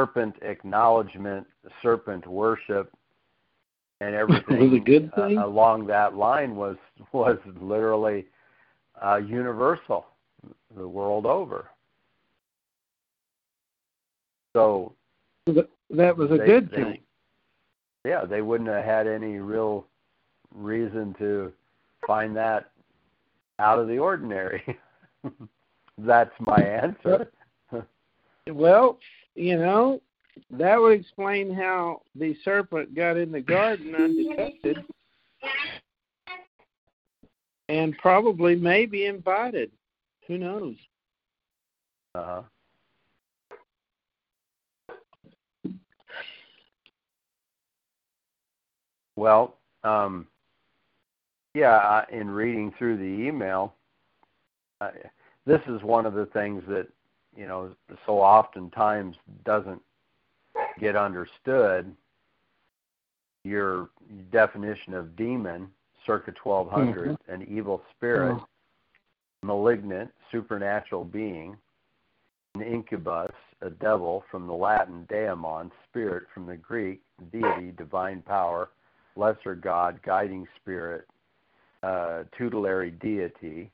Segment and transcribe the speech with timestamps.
[0.00, 1.46] serpent acknowledgement,
[1.82, 2.92] serpent worship,
[4.00, 5.38] and everything was a good thing?
[5.38, 6.76] Uh, along that line was
[7.12, 8.26] was literally
[9.04, 10.06] uh, universal
[10.76, 11.68] the world over.
[14.54, 14.94] So
[15.46, 16.98] that was a they, good they, thing.
[18.04, 19.86] Yeah, they wouldn't have had any real
[20.54, 21.52] reason to
[22.06, 22.70] find that
[23.58, 24.78] out of the ordinary.
[25.98, 27.30] That's my answer.
[28.50, 28.98] well,
[29.34, 30.00] you know,
[30.50, 34.78] that would explain how the serpent got in the garden undetected
[37.68, 39.70] and probably maybe invited.
[40.26, 40.76] Who knows?
[42.14, 42.42] Uh-huh.
[49.16, 50.26] Well, um,
[51.54, 53.74] yeah, in reading through the email,
[54.80, 54.90] uh,
[55.46, 56.88] this is one of the things that
[57.40, 59.80] you know so oftentimes doesn't
[60.78, 61.90] get understood.
[63.44, 63.88] Your
[64.30, 65.68] definition of demon,
[66.04, 67.32] circa 1200, mm-hmm.
[67.32, 68.46] an evil spirit, oh.
[69.42, 71.56] malignant, supernatural being,
[72.56, 77.00] an incubus, a devil from the Latin daemon, spirit from the Greek,
[77.32, 78.68] deity, divine power,
[79.16, 81.06] lesser god, guiding spirit,
[81.82, 83.70] uh, tutelary deity.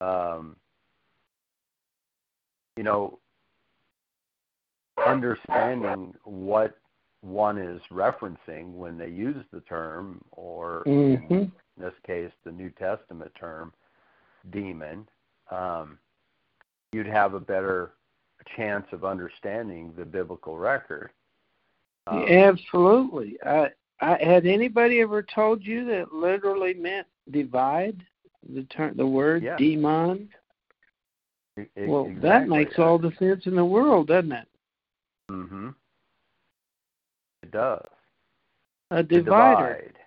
[0.00, 0.56] Um,
[2.76, 3.18] you know,
[5.06, 6.78] understanding what
[7.20, 11.34] one is referencing when they use the term, or mm-hmm.
[11.34, 13.72] in this case, the New Testament term,
[14.50, 15.06] demon,
[15.50, 15.98] um,
[16.92, 17.92] you'd have a better
[18.56, 21.10] chance of understanding the biblical record.
[22.08, 23.36] Um, Absolutely.
[23.44, 23.68] I,
[24.00, 28.02] I, had anybody ever told you that literally meant divide?
[28.52, 29.56] The term, the word yeah.
[29.56, 30.28] demon.
[31.56, 32.28] It, well, exactly.
[32.28, 34.48] that makes all the sense in the world, doesn't it?
[35.30, 35.68] Mm-hmm.
[37.42, 37.86] It does.
[38.90, 39.74] A divider.
[39.74, 39.98] Divide.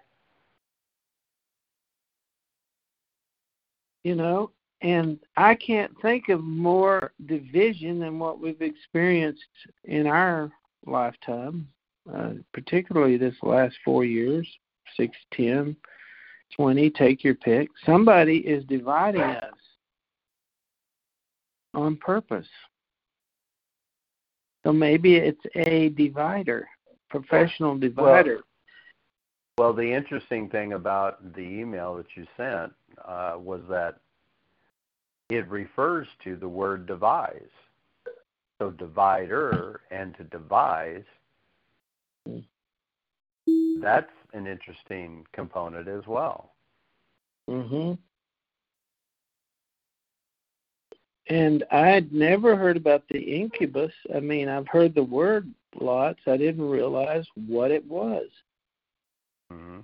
[4.04, 4.52] You know,
[4.82, 9.42] and I can't think of more division than what we've experienced
[9.84, 10.52] in our
[10.86, 11.68] lifetime
[12.14, 14.48] uh, particularly this last four years,
[14.96, 15.76] six, ten,
[16.56, 17.70] twenty, take your pick.
[17.86, 19.55] Somebody is dividing us
[21.76, 22.48] on purpose.
[24.64, 26.68] So maybe it's a divider,
[27.10, 28.42] professional divider.
[29.58, 32.74] Well, well the interesting thing about the email that you sent
[33.08, 34.00] uh, was that
[35.30, 37.42] it refers to the word devise.
[38.60, 41.04] So divider and to devise
[43.78, 46.56] that's an interesting component as well.
[47.48, 47.98] Mhm.
[51.28, 53.94] And I'd never heard about the incubus.
[54.14, 56.20] I mean, I've heard the word lots.
[56.28, 58.28] I didn't realize what it was.
[59.52, 59.80] Mm-hmm.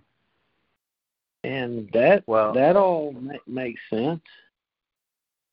[1.44, 4.22] And that well, that all ma- makes sense.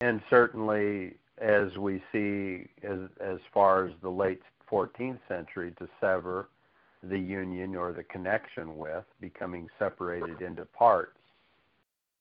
[0.02, 6.50] And certainly, as we see, as as far as the late 14th century to sever
[7.02, 11.18] the union or the connection with becoming separated into parts.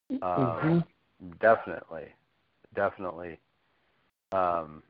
[0.09, 0.79] Um, mm-hmm.
[1.41, 2.05] Definitely,
[2.75, 3.39] definitely.
[4.31, 4.83] Um,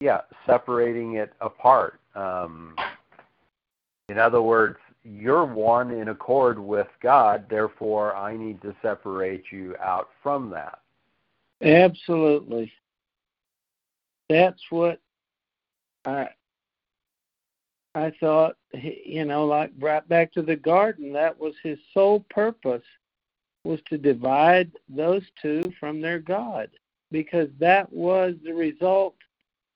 [0.00, 2.00] yeah, separating it apart.
[2.14, 2.76] Um,
[4.08, 9.74] in other words, you're one in accord with God, therefore I need to separate you
[9.82, 10.80] out from that.
[11.62, 12.72] Absolutely.
[14.28, 15.00] That's what
[16.04, 16.28] I
[17.94, 22.84] I thought, you know, like right back to the garden, that was his sole purpose
[23.68, 26.70] was to divide those two from their God
[27.12, 29.14] because that was the result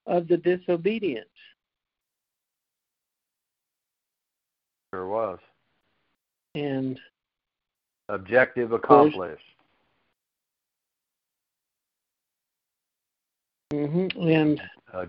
[0.07, 1.29] of the disobedience.
[4.95, 5.39] Sure was.
[6.55, 6.99] And
[8.09, 9.45] objective accomplished.
[13.75, 14.35] Mhm.
[14.35, 14.63] And
[14.95, 15.07] uh,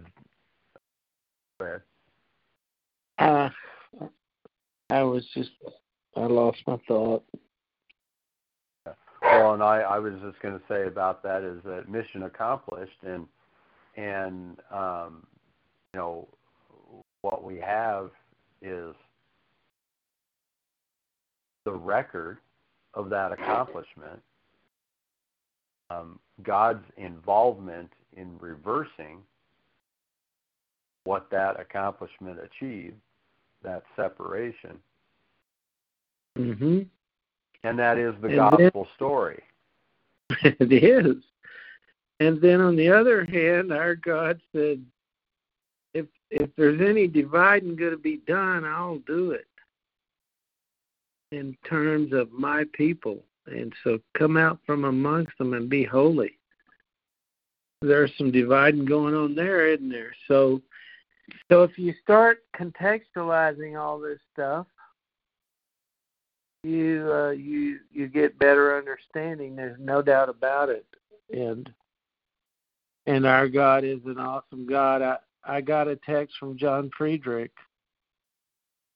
[3.17, 3.49] uh,
[4.89, 5.51] I was just,
[6.17, 7.23] I lost my thought.
[9.39, 12.97] Well, and I, I was just going to say about that is that mission accomplished,
[13.05, 13.27] and
[13.95, 15.25] and um,
[15.93, 16.27] you know
[17.21, 18.09] what we have
[18.61, 18.95] is
[21.65, 22.37] the record
[22.93, 24.21] of that accomplishment.
[25.89, 29.19] Um, God's involvement in reversing
[31.03, 32.95] what that accomplishment achieved,
[33.63, 34.79] that separation.
[36.37, 36.79] Mm-hmm.
[37.63, 39.43] And that is the and gospel then, story.
[40.43, 41.23] It is.
[42.19, 44.83] And then on the other hand, our God said,
[45.93, 49.47] if if there's any dividing going to be done, I'll do it
[51.31, 53.23] in terms of my people.
[53.47, 56.37] And so come out from amongst them and be holy.
[57.81, 60.13] There's some dividing going on there, isn't there?
[60.27, 60.61] So
[61.49, 64.67] so if you start contextualizing all this stuff,
[66.63, 69.55] you uh, you you get better understanding.
[69.55, 70.85] There's no doubt about it.
[71.31, 71.69] And
[73.05, 75.01] and our God is an awesome God.
[75.01, 77.51] I I got a text from John Friedrich,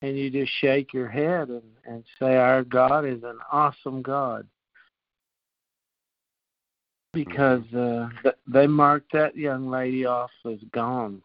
[0.01, 4.47] and you just shake your head and and say our God is an awesome God
[7.13, 8.09] because uh,
[8.47, 11.21] they marked that young lady off as gone.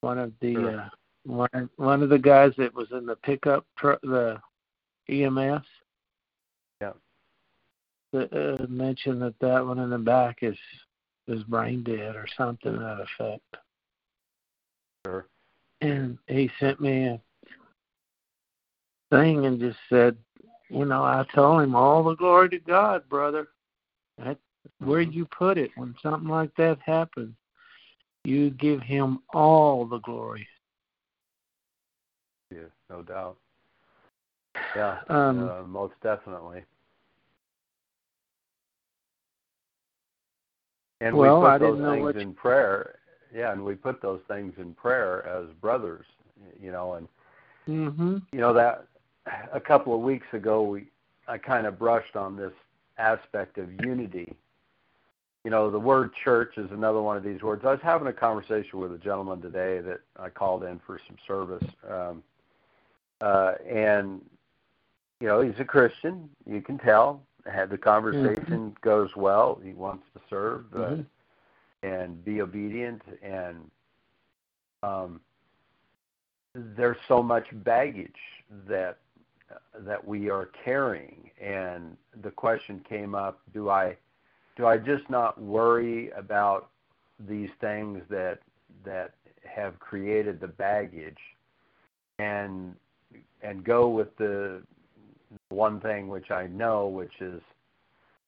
[0.00, 0.88] One of the uh,
[1.24, 4.40] one one of the guys that was in the pickup truck, the
[5.08, 5.64] EMS.
[6.80, 6.92] Yeah.
[8.12, 10.56] The, uh, mentioned that that one in the back is
[11.28, 13.56] is brain dead or something to that effect.
[15.06, 15.26] Sure.
[15.80, 17.20] And he sent me a
[19.10, 20.16] thing and just said,
[20.68, 23.48] you know, I told him all the glory to God, brother.
[24.18, 24.38] That's
[24.78, 25.12] where mm-hmm.
[25.12, 27.34] you put it when something like that happens.
[28.24, 30.46] You give him all the glory.
[32.50, 33.36] Yeah, no doubt.
[34.76, 36.64] Yeah, um, uh, most definitely.
[41.00, 42.34] And well, we put I those things in you...
[42.34, 42.98] prayer.
[43.34, 46.04] Yeah, and we put those things in prayer as brothers,
[46.60, 47.08] you know, and
[47.68, 48.18] mm-hmm.
[48.30, 48.86] you know that
[49.52, 50.86] a couple of weeks ago we
[51.28, 52.52] I kind of brushed on this
[52.98, 54.34] aspect of unity.
[55.44, 57.64] You know, the word church is another one of these words.
[57.64, 61.16] I was having a conversation with a gentleman today that I called in for some
[61.26, 62.22] service, um,
[63.20, 64.20] uh, and
[65.22, 66.28] you know, he's a Christian.
[66.50, 67.22] You can tell.
[67.46, 68.68] Had the conversation mm-hmm.
[68.82, 69.60] goes well.
[69.64, 71.86] He wants to serve uh, mm-hmm.
[71.86, 73.70] and be obedient, and
[74.82, 75.20] um,
[76.54, 78.10] there's so much baggage
[78.66, 78.98] that
[79.80, 81.30] that we are carrying.
[81.40, 83.96] And the question came up: Do I
[84.56, 86.70] do I just not worry about
[87.28, 88.40] these things that
[88.84, 89.14] that
[89.44, 91.18] have created the baggage,
[92.18, 92.74] and
[93.40, 94.62] and go with the
[95.48, 97.40] one thing which I know, which is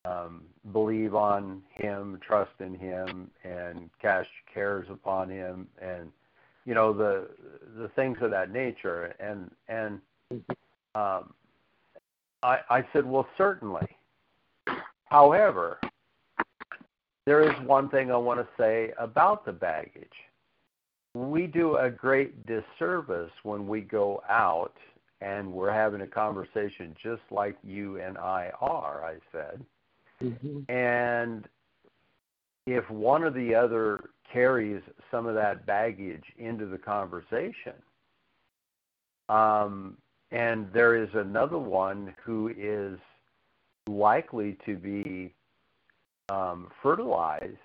[0.04, 0.42] um,
[0.72, 6.10] believe on Him, trust in Him, and cast cares upon Him, and
[6.64, 7.28] you know the
[7.78, 9.14] the things of that nature.
[9.20, 10.00] And and
[10.94, 11.32] um,
[12.42, 13.86] I, I said, well, certainly.
[15.06, 15.78] However,
[17.24, 20.08] there is one thing I want to say about the baggage.
[21.14, 24.74] We do a great disservice when we go out
[25.24, 29.64] and we're having a conversation just like you and I are, I said.
[30.22, 30.70] Mm-hmm.
[30.70, 31.48] And
[32.66, 37.72] if one or the other carries some of that baggage into the conversation,
[39.30, 39.96] um,
[40.30, 42.98] and there is another one who is
[43.88, 45.32] likely to be
[46.28, 47.56] um, fertilized,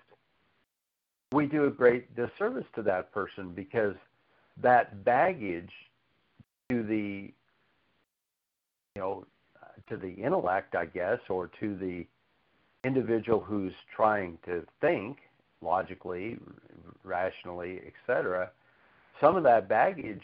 [1.34, 3.96] we do a great disservice to that person because
[4.62, 5.72] that baggage
[6.70, 7.34] to the
[8.96, 9.26] you know,
[9.88, 12.06] to the intellect, I guess, or to the
[12.84, 15.18] individual who's trying to think
[15.62, 16.38] logically,
[17.04, 18.52] rationally, etc.,
[19.20, 20.24] some of that baggage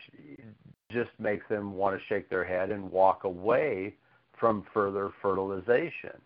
[0.89, 3.93] just makes them want to shake their head and walk away
[4.37, 6.21] from further fertilization.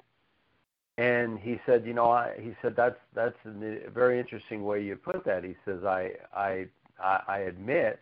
[0.97, 4.97] And he said, you know, I, he said that's that's a very interesting way you
[4.97, 5.43] put that.
[5.43, 6.67] He says, I I
[7.01, 8.01] I admit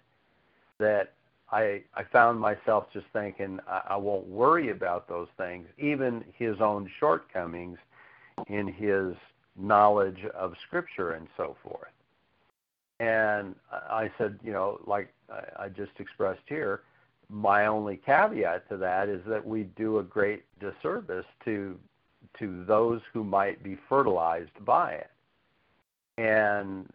[0.80, 1.14] that
[1.52, 6.60] I I found myself just thinking I, I won't worry about those things, even his
[6.60, 7.78] own shortcomings
[8.48, 9.16] in his
[9.56, 11.92] knowledge of Scripture and so forth.
[13.00, 15.14] And I said, you know, like
[15.58, 16.82] I just expressed here,
[17.30, 21.78] my only caveat to that is that we do a great disservice to
[22.40, 25.10] to those who might be fertilized by it.
[26.18, 26.90] And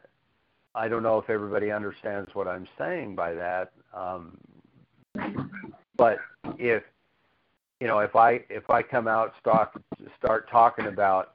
[0.75, 3.73] I don't know if everybody understands what I'm saying by that.
[3.95, 4.39] Um,
[5.97, 6.19] but
[6.59, 6.83] if
[7.81, 9.71] you know, if I if I come out start
[10.17, 11.35] start talking about,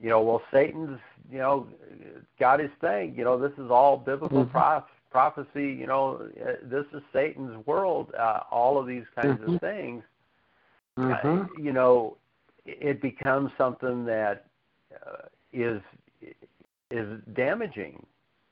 [0.00, 0.98] you know, well, Satan's
[1.30, 1.66] you know
[2.38, 3.14] got his thing.
[3.16, 4.50] You know, this is all biblical mm-hmm.
[4.50, 5.72] prof- prophecy.
[5.72, 8.12] You know, uh, this is Satan's world.
[8.18, 9.54] Uh, all of these kinds mm-hmm.
[9.54, 10.02] of things.
[10.98, 11.28] Mm-hmm.
[11.42, 12.16] Uh, you know,
[12.66, 14.46] it becomes something that
[14.94, 15.80] uh, is
[16.90, 18.04] is damaging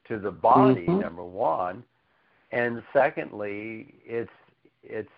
[0.08, 0.86] to the body.
[0.86, 1.00] Mm-hmm.
[1.00, 1.84] Number one,
[2.52, 4.30] and secondly, it's
[4.82, 5.10] it's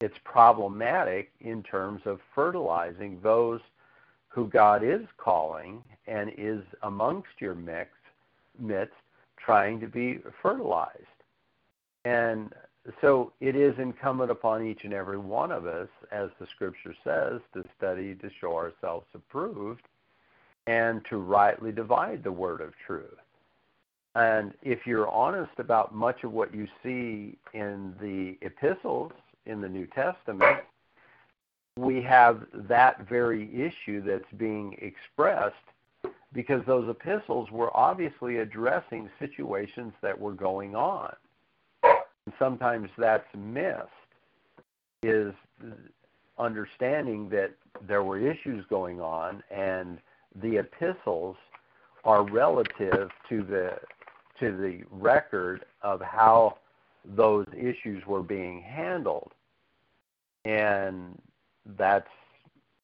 [0.00, 3.60] it's problematic in terms of fertilizing those
[4.28, 7.90] who God is calling and is amongst your mix
[8.58, 8.94] midst
[9.36, 11.06] trying to be fertilized.
[12.04, 12.52] And
[13.00, 17.40] so it is incumbent upon each and every one of us, as the scripture says,
[17.54, 19.86] to study to show ourselves approved
[20.66, 23.21] and to rightly divide the word of truth.
[24.14, 29.12] And if you're honest about much of what you see in the epistles
[29.46, 30.60] in the New Testament,
[31.78, 35.54] we have that very issue that's being expressed
[36.34, 41.14] because those epistles were obviously addressing situations that were going on.
[41.82, 43.88] And sometimes that's missed
[45.02, 45.34] is
[46.38, 47.52] understanding that
[47.86, 49.98] there were issues going on and
[50.42, 51.36] the epistles
[52.04, 53.78] are relative to the
[54.42, 56.58] to the record of how
[57.04, 59.30] those issues were being handled.
[60.44, 61.16] And
[61.76, 62.08] that's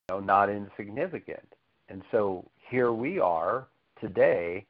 [0.09, 1.55] you know, not insignificant.
[1.89, 3.67] And so here we are
[4.01, 4.67] today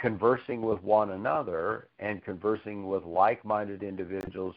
[0.00, 4.54] conversing with one another and conversing with like minded individuals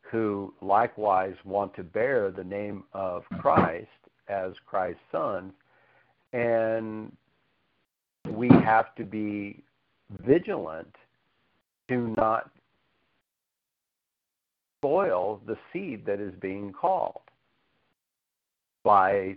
[0.00, 3.88] who likewise want to bear the name of Christ
[4.28, 5.52] as Christ's sons.
[6.32, 7.14] And
[8.26, 9.62] we have to be
[10.24, 10.96] vigilant
[11.90, 12.50] to not
[14.78, 17.20] spoil the seed that is being called
[18.82, 19.36] by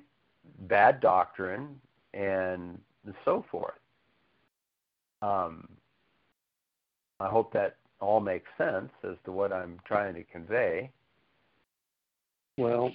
[0.68, 1.80] bad doctrine
[2.14, 2.80] and
[3.26, 3.74] so forth.
[5.22, 5.68] Um,
[7.20, 10.92] I hope that all makes sense as to what I'm trying to convey.
[12.58, 12.92] Well,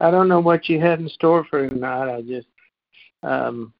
[0.00, 2.14] I don't know what you had in store for tonight.
[2.14, 2.46] I just,
[3.22, 3.72] um,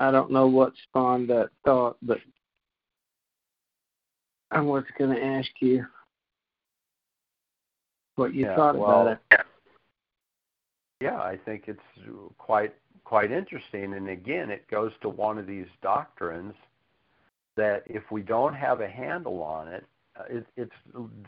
[0.00, 2.18] I don't know what spawned that thought, but
[4.50, 5.84] I was going to ask you
[8.16, 9.40] what you yeah, thought well, about it.
[11.00, 11.80] Yeah, I think it's
[12.38, 12.74] quite
[13.04, 16.54] quite interesting, and again, it goes to one of these doctrines
[17.56, 19.84] that if we don't have a handle on it,
[20.18, 20.72] uh, it it's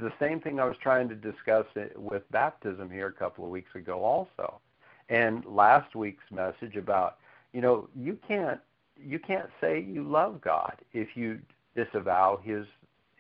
[0.01, 3.75] the same thing I was trying to discuss with baptism here a couple of weeks
[3.75, 4.61] ago, also,
[5.09, 7.17] and last week's message about
[7.53, 8.61] you know you can't
[8.97, 11.39] you can't say you love God if you
[11.75, 12.67] disavow His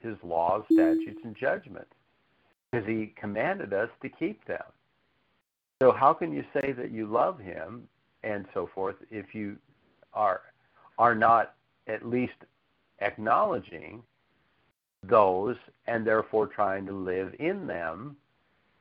[0.02, 1.92] His laws, statutes, and judgments
[2.70, 4.62] because he commanded us to keep them.
[5.82, 7.88] So how can you say that you love him
[8.22, 9.56] and so forth if you
[10.12, 10.42] are
[10.98, 11.54] are not
[11.86, 12.34] at least
[13.00, 14.02] acknowledging
[15.02, 15.56] those
[15.86, 18.16] and therefore trying to live in them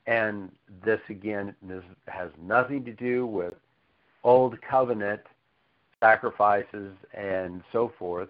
[0.08, 0.52] and
[0.84, 1.56] this again
[2.08, 3.54] has nothing to do with
[4.26, 5.22] old covenant
[6.02, 8.30] sacrifices and so forth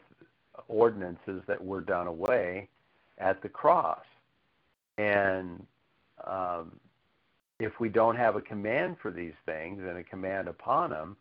[0.67, 2.67] ordinances that were done away
[3.17, 4.03] at the cross
[4.97, 5.65] and
[6.25, 6.71] um,
[7.59, 11.17] if we don't have a command for these things and a command upon them,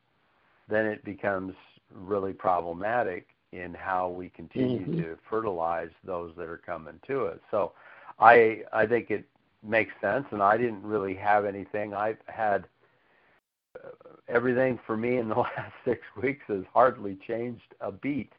[0.69, 1.55] then it becomes
[1.93, 5.01] really problematic in how we continue mm-hmm.
[5.01, 7.39] to fertilize those that are coming to us.
[7.51, 7.73] So
[8.19, 9.25] I I think it
[9.63, 11.95] makes sense and I didn't really have anything.
[11.95, 12.67] I've had
[14.29, 18.33] everything for me in the last 6 weeks has hardly changed a beat.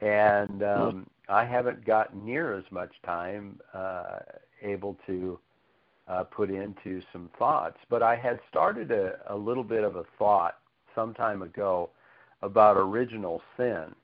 [0.00, 4.18] And um I haven't got near as much time uh
[4.62, 5.38] able to
[6.10, 7.78] uh, put into some thoughts.
[7.88, 10.58] But I had started a, a little bit of a thought
[10.94, 11.90] some time ago
[12.42, 13.94] about original sin.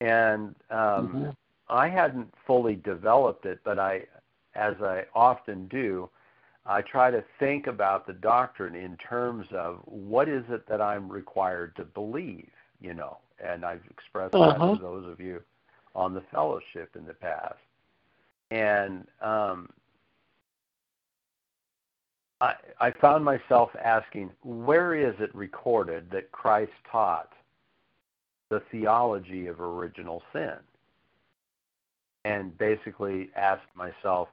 [0.00, 1.30] And um, mm-hmm.
[1.68, 4.06] I hadn't fully developed it, but I,
[4.54, 6.08] as I often do,
[6.68, 11.08] I try to think about the doctrine in terms of what is it that I'm
[11.08, 14.50] required to believe, you know, and I've expressed uh-huh.
[14.50, 14.74] that to uh-huh.
[14.82, 15.42] those of you
[15.94, 17.54] on the fellowship in the past.
[18.50, 19.70] And um,
[22.42, 27.32] I, I found myself asking, where is it recorded that Christ taught
[28.50, 30.56] the theology of original sin?
[32.26, 34.28] And basically asked myself,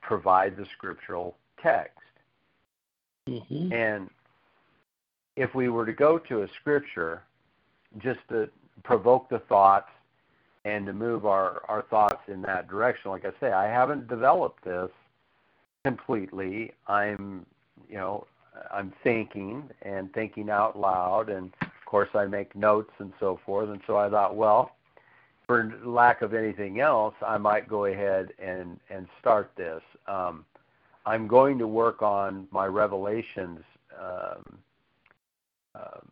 [0.00, 1.98] provide the scriptural text.
[3.28, 3.72] Mm-hmm.
[3.72, 4.10] And
[5.36, 7.22] if we were to go to a scripture
[7.98, 8.48] just to
[8.82, 9.90] provoke the thoughts
[10.64, 13.10] and to move our, our thoughts in that direction.
[13.10, 14.90] Like I say, I haven't developed this
[15.84, 16.72] completely.
[16.88, 17.46] I'm,
[17.88, 18.26] you know,
[18.72, 23.68] I'm thinking and thinking out loud, and of course I make notes and so forth.
[23.70, 24.72] And so I thought, well,
[25.46, 29.82] for lack of anything else, I might go ahead and and start this.
[30.08, 30.44] Um,
[31.06, 33.60] I'm going to work on my revelations
[33.98, 34.58] um,
[35.74, 36.08] um,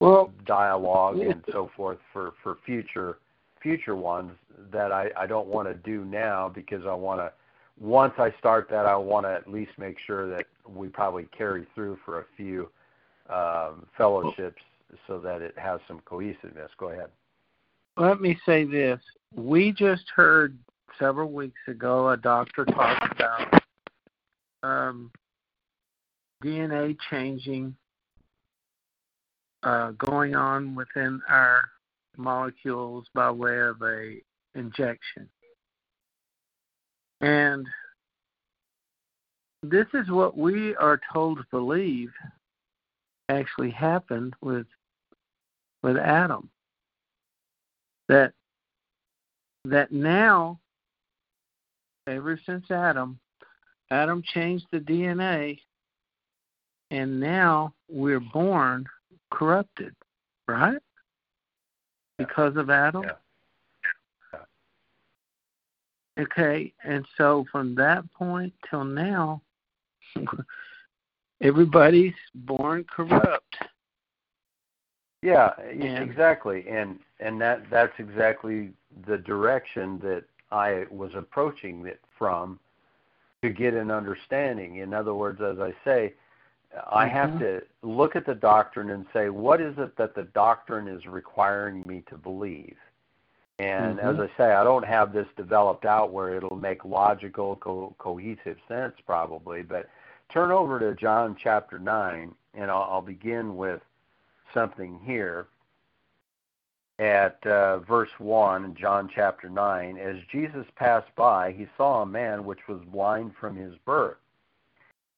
[0.00, 3.18] well, dialogue and so forth for for future
[3.60, 4.32] future ones
[4.70, 7.32] that I, I don't want to do now because I want to
[7.80, 11.66] once I start that I want to at least make sure that we probably carry
[11.74, 12.68] through for a few
[13.30, 14.62] um, fellowships
[15.06, 16.70] so that it has some cohesiveness.
[16.78, 17.08] Go ahead.
[17.96, 19.00] Let me say this.
[19.34, 20.56] We just heard
[20.98, 23.57] several weeks ago a doctor talk about
[24.62, 25.10] um,
[26.42, 27.74] DNA changing
[29.62, 31.68] uh, going on within our
[32.16, 34.16] molecules by way of a
[34.54, 35.28] injection.
[37.20, 37.66] And
[39.62, 42.12] this is what we are told to believe
[43.28, 44.66] actually happened with
[45.82, 46.48] with Adam.
[48.08, 48.32] That
[49.64, 50.60] that now
[52.06, 53.18] ever since Adam,
[53.90, 55.58] Adam changed the DNA
[56.90, 58.86] and now we're born
[59.30, 59.94] corrupted,
[60.46, 60.80] right?
[62.18, 63.04] Because of Adam?
[63.04, 63.12] Yeah.
[66.20, 69.40] Okay, and so from that point till now,
[71.40, 73.56] everybody's born corrupt.
[75.22, 78.70] Yeah, And- exactly, and and that that's exactly
[79.06, 82.58] the direction that I was approaching it from
[83.42, 84.76] to get an understanding.
[84.76, 86.14] In other words, as I say,
[86.90, 87.38] I have Mhm.
[87.38, 91.82] to look at the doctrine and say, what is it that the doctrine is requiring
[91.86, 92.76] me to believe?
[93.58, 94.30] And as Mhm.
[94.30, 99.00] I say, I don't have this developed out where it'll make logical, co- cohesive sense
[99.00, 99.62] probably.
[99.62, 99.88] But
[100.28, 103.82] turn over to John chapter 9, and I'll, I'll begin with
[104.52, 105.48] something here
[106.98, 109.98] at uh, verse 1 in John chapter 9.
[109.98, 114.16] As Jesus passed by, he saw a man which was blind from his birth.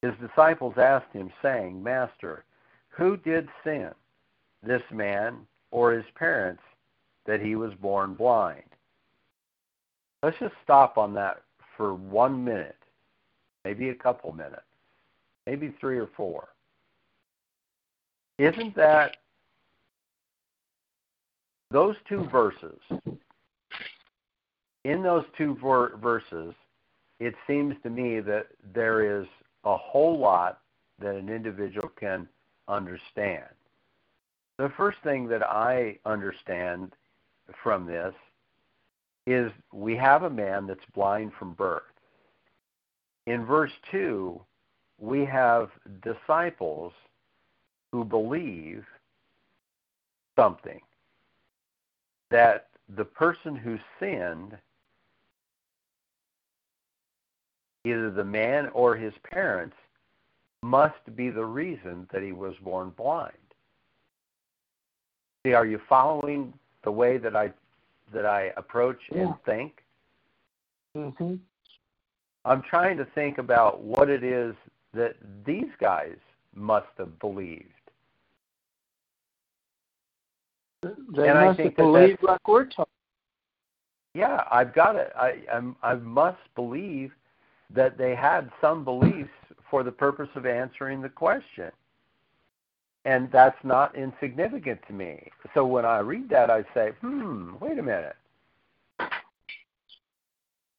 [0.02, 2.44] His disciples asked him, saying, Master,
[2.88, 3.90] who did sin,
[4.62, 6.62] this man or his parents,
[7.26, 8.62] that he was born blind?
[10.22, 11.42] Let's just stop on that
[11.76, 12.76] for one minute,
[13.64, 14.62] maybe a couple minutes,
[15.46, 16.48] maybe three or four.
[18.38, 19.16] Isn't that
[21.70, 22.78] those two verses?
[24.84, 26.54] In those two ver- verses,
[27.18, 29.26] it seems to me that there is
[29.64, 30.60] a whole lot
[30.98, 32.28] that an individual can
[32.68, 33.44] understand.
[34.58, 36.92] The first thing that I understand
[37.62, 38.14] from this
[39.26, 41.82] is we have a man that's blind from birth.
[43.26, 44.40] In verse 2,
[44.98, 45.70] we have
[46.02, 46.92] disciples
[47.92, 48.84] who believe
[50.36, 50.80] something
[52.30, 54.56] that the person who sinned,
[57.84, 59.76] either the man or his parents,
[60.62, 63.32] must be the reason that he was born blind.
[65.44, 66.52] See, are you following
[66.84, 67.52] the way that I
[68.12, 69.22] that I approach Yeah.
[69.22, 69.82] and think?
[70.96, 71.36] Mm-hmm.
[72.44, 74.54] I'm trying to think about what it is
[74.92, 75.16] that
[75.46, 76.16] these guys
[76.54, 77.79] must have believed.
[80.82, 82.88] They And I must think have that like we're taught.
[84.14, 85.12] Yeah, I've got it.
[85.16, 87.12] I I'm, I must believe
[87.70, 89.30] that they had some beliefs
[89.70, 91.70] for the purpose of answering the question.
[93.04, 95.30] And that's not insignificant to me.
[95.54, 98.16] So when I read that, I say, hmm, wait a minute.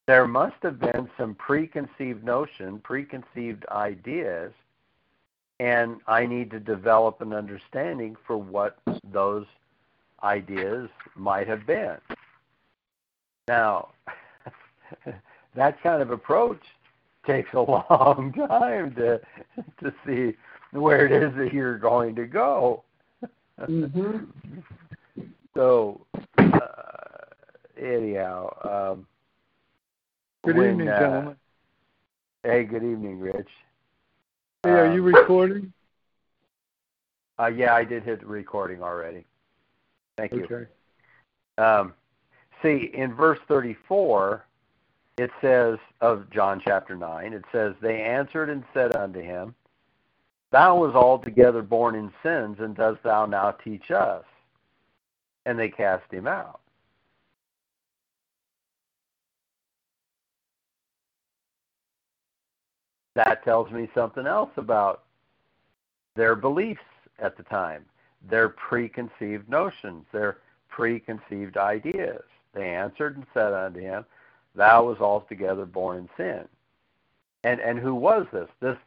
[0.08, 4.52] There must have been some preconceived notion, preconceived ideas,
[5.60, 9.46] and I need to develop an understanding for what those
[10.24, 11.98] ideas might have been.
[13.48, 13.90] Now,
[15.56, 16.62] that kind of approach
[17.26, 19.20] takes a long time to
[19.80, 20.36] to see
[20.72, 22.84] where it is that you're going to go.
[23.60, 24.26] Mm-hmm.
[25.54, 26.06] So,
[26.38, 26.62] uh,
[27.78, 29.08] anyhow, um,
[30.46, 31.36] Good when, evening, uh, gentlemen.
[32.44, 33.50] Hey, good evening, Rich.
[34.64, 35.74] Hey, are you um, recording?
[37.38, 39.26] Uh, yeah, I did hit the recording already.
[40.30, 40.46] Thank you.
[40.46, 40.68] Okay.
[41.58, 41.94] Um,
[42.62, 44.46] see, in verse 34,
[45.18, 49.56] it says, of John chapter 9, it says, They answered and said unto him,
[50.52, 54.24] Thou was altogether born in sins, and dost thou now teach us?
[55.46, 56.60] And they cast him out.
[63.16, 65.04] That tells me something else about
[66.16, 66.82] their beliefs
[67.20, 67.86] at the time,
[68.30, 70.38] their preconceived notions, their
[70.70, 72.24] preconceived ideas.
[72.54, 74.06] They answered and said unto him,
[74.56, 76.48] Thou was altogether born in sin.
[77.44, 78.50] And and who was this?
[78.60, 78.78] This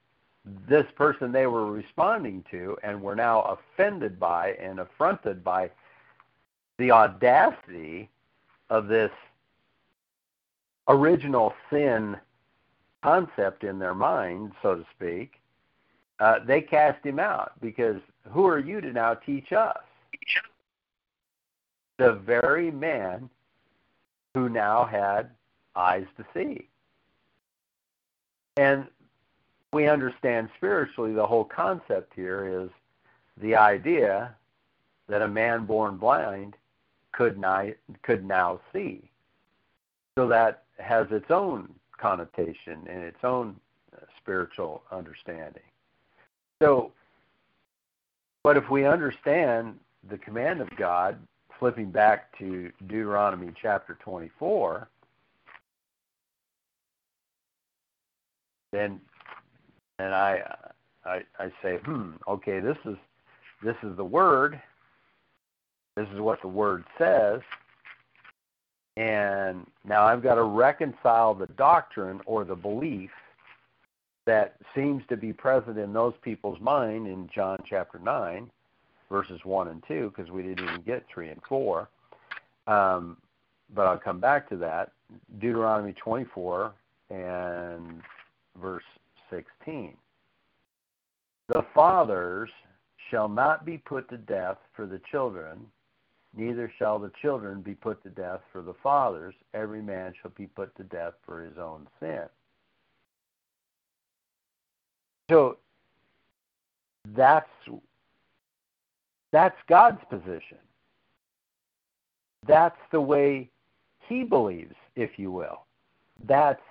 [0.68, 5.70] this person they were responding to and were now offended by and affronted by
[6.78, 8.10] the audacity
[8.68, 9.10] of this
[10.88, 12.16] original sin
[13.02, 15.40] concept in their mind, so to speak,
[16.20, 18.00] uh, they cast him out because
[18.30, 19.76] who are you to now teach us?
[21.98, 23.28] the very man
[24.34, 25.30] who now had
[25.76, 26.68] eyes to see.
[28.56, 28.86] And
[29.72, 32.70] we understand spiritually the whole concept here is
[33.40, 34.34] the idea
[35.08, 36.56] that a man born blind
[37.12, 37.68] could now,
[38.02, 39.10] could now see.
[40.16, 43.56] So that has its own connotation and its own
[43.92, 45.62] uh, spiritual understanding.
[46.62, 46.92] So,
[48.42, 51.18] but if we understand the command of God,
[51.58, 54.88] flipping back to Deuteronomy chapter 24,
[58.72, 59.00] then
[59.98, 60.42] and I,
[61.04, 62.96] I I say, hmm, okay, this is
[63.62, 64.60] this is the word.
[65.96, 67.40] This is what the word says.
[68.96, 73.10] And now I've got to reconcile the doctrine or the belief
[74.26, 78.50] that seems to be present in those people's mind in John chapter 9,
[79.10, 81.88] verses 1 and 2, because we didn't even get 3 and 4.
[82.66, 83.18] Um,
[83.74, 84.92] but I'll come back to that.
[85.38, 86.72] Deuteronomy 24
[87.10, 88.02] and
[88.60, 88.84] verse
[89.30, 89.94] 16.
[91.48, 92.50] The fathers
[93.10, 95.66] shall not be put to death for the children,
[96.34, 99.34] neither shall the children be put to death for the fathers.
[99.52, 102.24] Every man shall be put to death for his own sin.
[105.30, 105.58] So
[107.14, 107.48] that's
[109.32, 110.58] that's God's position.
[112.46, 113.50] That's the way
[114.08, 115.64] he believes, if you will.
[116.24, 116.62] That's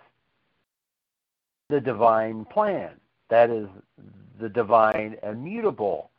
[1.69, 2.91] the divine plan.
[3.29, 3.67] That is
[4.39, 6.09] the divine immutable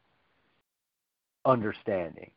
[1.46, 2.30] understanding.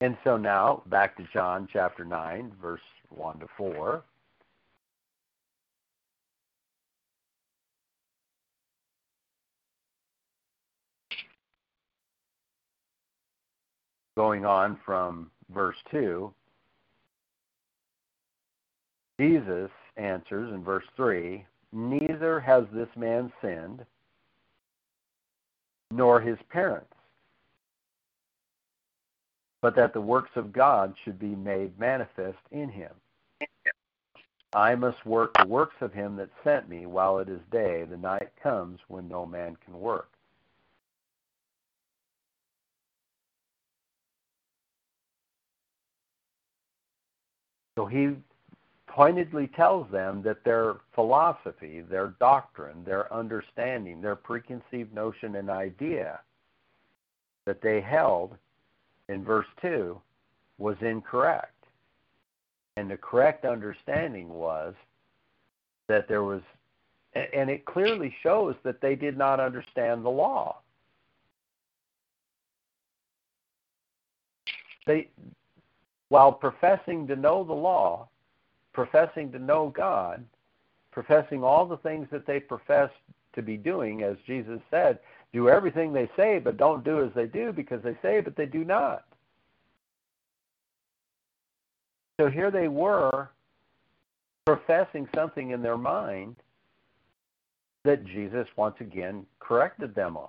[0.00, 4.02] And so now, back to John chapter 9, verse 1 to 4.
[14.20, 16.30] Going on from verse 2,
[19.18, 23.82] Jesus answers in verse 3 Neither has this man sinned,
[25.90, 26.92] nor his parents,
[29.62, 32.92] but that the works of God should be made manifest in him.
[34.52, 37.86] I must work the works of him that sent me while it is day.
[37.88, 40.10] The night comes when no man can work.
[47.80, 48.10] So he
[48.88, 56.20] pointedly tells them that their philosophy, their doctrine, their understanding, their preconceived notion and idea
[57.46, 58.36] that they held
[59.08, 59.98] in verse 2
[60.58, 61.54] was incorrect.
[62.76, 64.74] And the correct understanding was
[65.88, 66.42] that there was,
[67.14, 70.58] and it clearly shows that they did not understand the law.
[74.86, 75.08] They,
[76.10, 78.08] while professing to know the law,
[78.74, 80.24] professing to know God,
[80.92, 82.90] professing all the things that they profess
[83.34, 84.98] to be doing, as Jesus said,
[85.32, 88.46] do everything they say, but don't do as they do because they say, but they
[88.46, 89.04] do not.
[92.20, 93.30] So here they were
[94.44, 96.36] professing something in their mind
[97.84, 100.28] that Jesus once again corrected them on.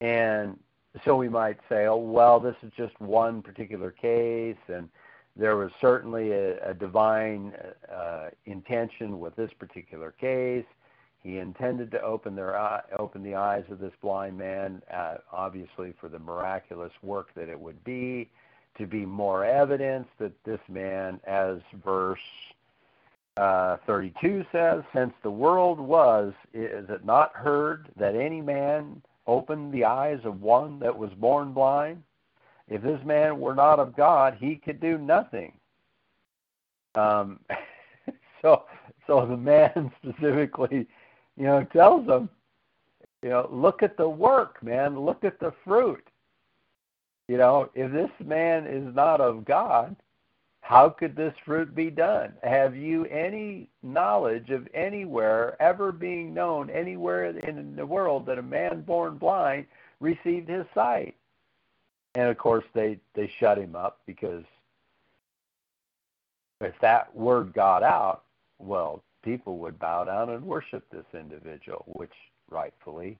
[0.00, 0.56] And
[1.04, 4.88] so we might say, oh, well, this is just one particular case, and
[5.36, 7.54] there was certainly a, a divine
[7.90, 10.66] uh, intention with this particular case.
[11.22, 15.94] He intended to open their eye, open the eyes of this blind man, uh, obviously
[16.00, 18.28] for the miraculous work that it would be,
[18.76, 22.18] to be more evidence that this man, as verse
[23.36, 29.72] uh, 32 says, since the world was, is it not heard that any man opened
[29.72, 32.02] the eyes of one that was born blind?
[32.68, 35.52] If this man were not of God, he could do nothing.
[36.94, 37.40] Um,
[38.42, 38.64] so,
[39.06, 40.86] so the man specifically,
[41.36, 42.28] you know, tells them,
[43.22, 44.98] you know, look at the work, man.
[44.98, 46.04] Look at the fruit.
[47.28, 49.94] You know, if this man is not of God,
[50.72, 52.32] how could this fruit be done?
[52.42, 58.42] Have you any knowledge of anywhere ever being known anywhere in the world that a
[58.42, 59.66] man born blind
[60.00, 61.14] received his sight?
[62.14, 64.44] and of course they they shut him up because
[66.60, 68.22] if that word got out,
[68.60, 72.12] well, people would bow down and worship this individual, which
[72.50, 73.18] rightfully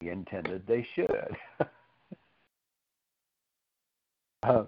[0.00, 1.36] he intended they should.
[4.42, 4.64] uh,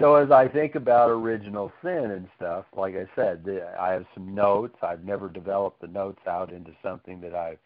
[0.00, 4.06] so as I think about original sin and stuff, like I said, the, I have
[4.14, 4.76] some notes.
[4.82, 7.58] I've never developed the notes out into something that I've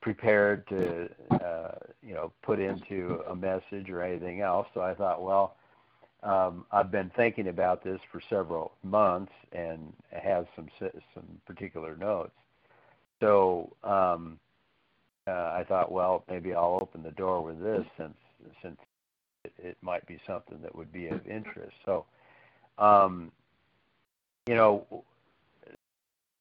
[0.00, 4.66] prepared to, uh, you know, put into a message or anything else.
[4.74, 5.56] So I thought, well,
[6.22, 12.32] um, I've been thinking about this for several months and have some some particular notes.
[13.20, 14.38] So um,
[15.26, 18.16] uh, I thought, well, maybe I'll open the door with this since
[18.62, 18.78] since
[19.44, 21.76] it, it might be something that would be of interest.
[21.84, 22.04] So,
[22.78, 23.32] um,
[24.46, 25.04] you know,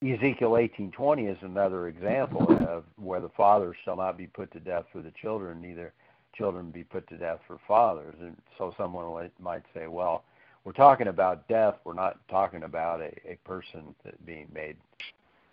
[0.04, 4.86] Ezekiel 18:20 is another example of where the fathers shall not be put to death
[4.92, 5.94] for the children, neither
[6.34, 8.16] children be put to death for fathers.
[8.20, 10.24] And so someone might say, well,
[10.64, 11.76] we're talking about death.
[11.84, 14.78] We're not talking about a, a person that being made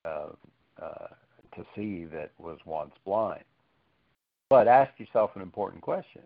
[0.05, 0.29] uh,
[0.81, 1.09] uh,
[1.57, 3.45] to see that was once blind.
[4.49, 6.23] But ask yourself an important question.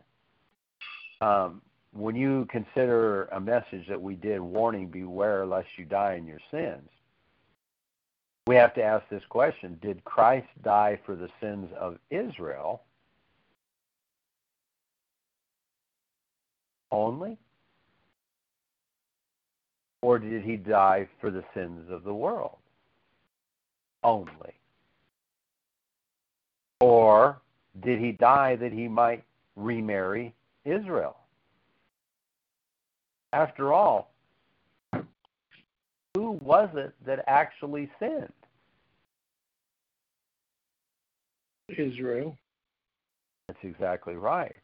[1.23, 6.27] Um, when you consider a message that we did, warning, beware lest you die in
[6.27, 6.89] your sins,
[8.49, 12.83] we have to ask this question Did Christ die for the sins of Israel
[16.91, 17.39] only?
[20.01, 22.57] Or did he die for the sins of the world
[24.03, 24.55] only?
[26.81, 27.41] Or
[27.81, 29.23] did he die that he might
[29.55, 31.17] remarry Israel?
[33.33, 34.13] After all,
[36.15, 38.33] who was it that actually sinned?
[41.69, 42.37] Israel.
[43.49, 44.55] That's exactly right.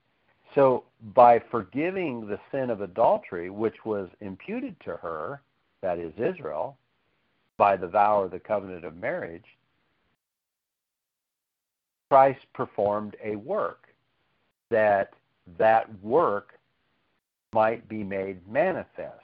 [0.54, 0.84] So,
[1.14, 5.42] by forgiving the sin of adultery, which was imputed to her,
[5.82, 6.76] that is Israel,
[7.56, 9.44] by the vow or the covenant of marriage,
[12.10, 13.88] Christ performed a work
[14.70, 15.12] that
[15.56, 16.58] that work
[17.52, 19.22] might be made manifest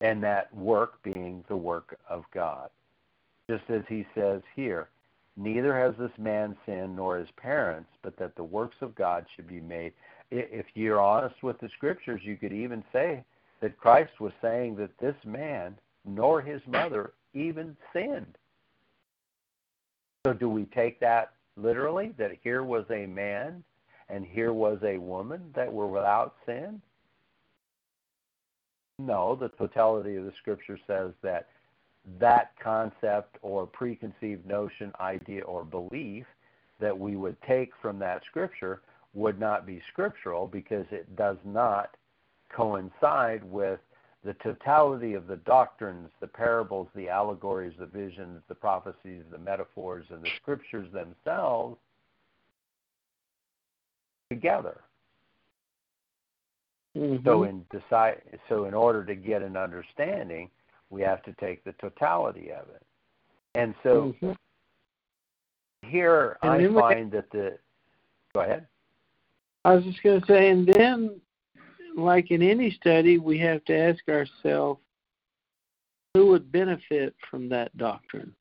[0.00, 2.68] and that work being the work of God.
[3.48, 4.88] Just as he says here,
[5.36, 9.48] neither has this man sinned nor his parents, but that the works of God should
[9.48, 9.92] be made.
[10.30, 13.24] If you're honest with the scriptures, you could even say
[13.60, 18.36] that Christ was saying that this man nor his mother even sinned.
[20.26, 22.14] So, do we take that literally?
[22.18, 23.62] That here was a man
[24.08, 26.80] and here was a woman that were without sin?
[28.98, 31.48] No, the totality of the scripture says that
[32.20, 36.26] that concept or preconceived notion, idea, or belief
[36.80, 38.82] that we would take from that scripture
[39.14, 41.96] would not be scriptural because it does not
[42.54, 43.80] coincide with
[44.24, 50.06] the totality of the doctrines, the parables, the allegories, the visions, the prophecies, the metaphors,
[50.10, 51.76] and the scriptures themselves
[54.30, 54.80] together.
[56.96, 57.24] Mm-hmm.
[57.24, 60.48] So in decide, so in order to get an understanding,
[60.90, 62.82] we have to take the totality of it.
[63.54, 65.88] And so mm-hmm.
[65.88, 67.58] here and I find that the
[68.32, 68.66] go ahead.
[69.64, 71.20] I was just going to say, and then,
[71.96, 74.80] like in any study, we have to ask ourselves
[76.14, 78.34] who would benefit from that doctrine.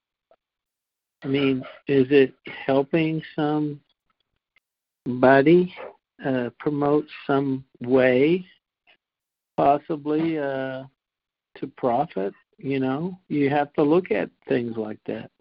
[1.24, 2.34] I mean, is it
[2.66, 3.80] helping somebody
[6.24, 8.46] uh, promote some way,
[9.58, 10.84] possibly uh,
[11.58, 12.34] to profit.
[12.58, 15.32] You know, you have to look at things like that.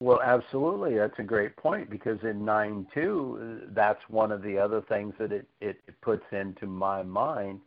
[0.00, 0.96] Well, absolutely.
[0.96, 5.30] That's a great point because in 9 2, that's one of the other things that
[5.30, 7.60] it, it, puts into my mind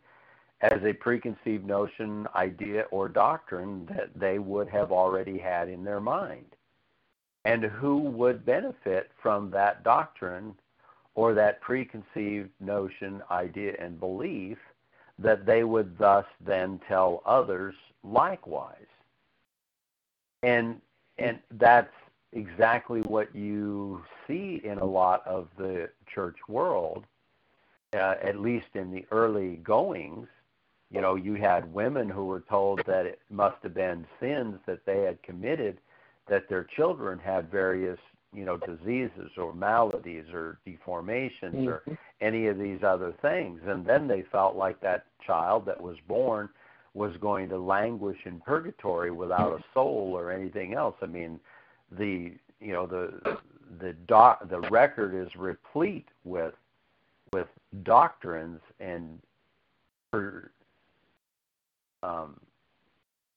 [0.60, 6.00] as a preconceived notion, idea, or doctrine that they would have already had in their
[6.00, 6.56] mind.
[7.44, 10.54] And who would benefit from that doctrine
[11.14, 14.58] or that preconceived notion, idea, and belief
[15.20, 18.88] that they would thus then tell others likewise.
[20.42, 20.80] And
[21.18, 21.92] and that's
[22.34, 27.04] exactly what you see in a lot of the church world,
[27.94, 30.28] uh, at least in the early goings.
[30.90, 34.84] You know, you had women who were told that it must have been sins that
[34.84, 35.78] they had committed,
[36.28, 37.98] that their children had various
[38.34, 41.68] you know diseases or maladies or deformations mm-hmm.
[41.68, 41.82] or
[42.20, 46.48] any of these other things and then they felt like that child that was born
[46.94, 51.38] was going to languish in purgatory without a soul or anything else i mean
[51.92, 53.38] the you know the
[53.80, 56.54] the doc, the record is replete with
[57.32, 57.48] with
[57.82, 59.20] doctrines and
[60.12, 60.50] per,
[62.02, 62.38] um,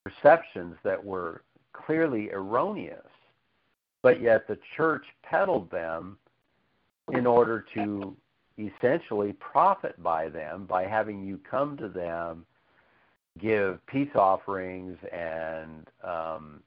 [0.04, 1.42] perceptions that were
[1.74, 3.08] clearly erroneous
[4.08, 6.18] but yet the church peddled them
[7.12, 8.16] in order to
[8.58, 12.46] essentially profit by them by having you come to them,
[13.40, 16.62] give peace offerings and um,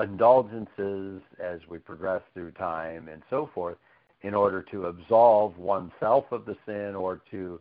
[0.00, 3.76] indulgences as we progress through time and so forth,
[4.22, 7.60] in order to absolve oneself of the sin or to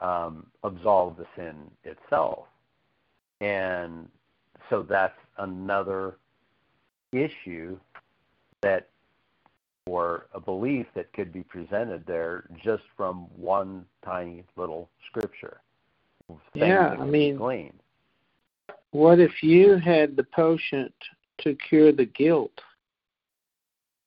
[0.00, 2.46] um, absolve the sin itself.
[3.40, 4.08] And
[4.70, 6.16] so that's another
[7.12, 7.78] issue
[8.62, 8.88] that
[9.86, 15.60] or a belief that could be presented there just from one tiny little scripture.
[16.54, 17.80] Yeah, I mean, gleaned.
[18.90, 20.92] what if you had the potion
[21.40, 22.52] to cure the guilt?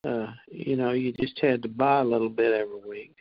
[0.03, 3.15] Uh, you know, you just had to buy a little bit every week.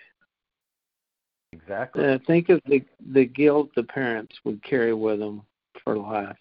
[1.52, 2.04] Exactly.
[2.04, 5.42] Uh, think of the the guilt the parents would carry with them
[5.84, 6.36] for life.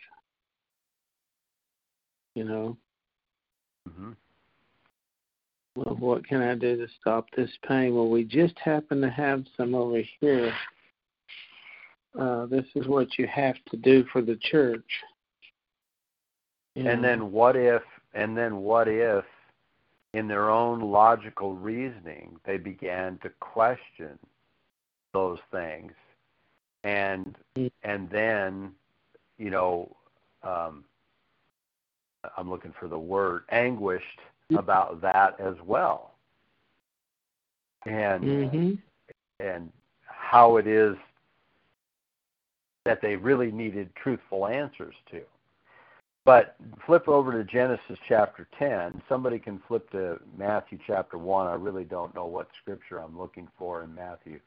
[2.36, 2.78] You know.
[3.90, 4.12] Mm-hmm.
[5.76, 7.96] Well, what can I do to stop this pain?
[7.96, 10.54] Well, we just happen to have some over here.
[12.20, 14.84] Uh, this is what you have to do for the church.
[16.76, 17.84] And then what if?
[18.14, 19.26] And then what if?
[20.14, 24.18] In their own logical reasoning, they began to question
[25.14, 25.92] those things,
[26.84, 27.72] and mm.
[27.84, 28.72] and then,
[29.38, 29.96] you know,
[30.42, 30.84] um,
[32.38, 34.20] I'm looking for the word anguished
[34.58, 36.16] about that as well.
[37.86, 38.74] And mm-hmm.
[39.40, 39.72] and
[40.06, 40.96] how it is
[42.86, 45.22] that they really needed truthful answers to.
[46.26, 46.56] But
[46.86, 49.02] flip over to Genesis chapter 10.
[49.10, 51.48] Somebody can flip to Matthew chapter 1.
[51.48, 54.40] I really don't know what scripture I'm looking for in Matthew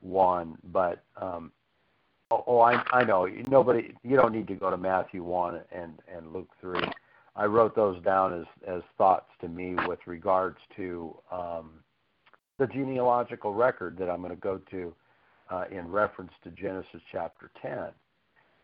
[0.00, 1.52] 1, but um,
[2.30, 3.92] oh, oh, I, I know nobody.
[4.02, 6.80] You don't need to go to Matthew 1 and and Luke 3.
[7.36, 11.70] I wrote those down as as thoughts to me with regards to um,
[12.58, 14.94] the genealogical record that I'm going to go to
[15.50, 17.88] uh, in reference to Genesis chapter 10.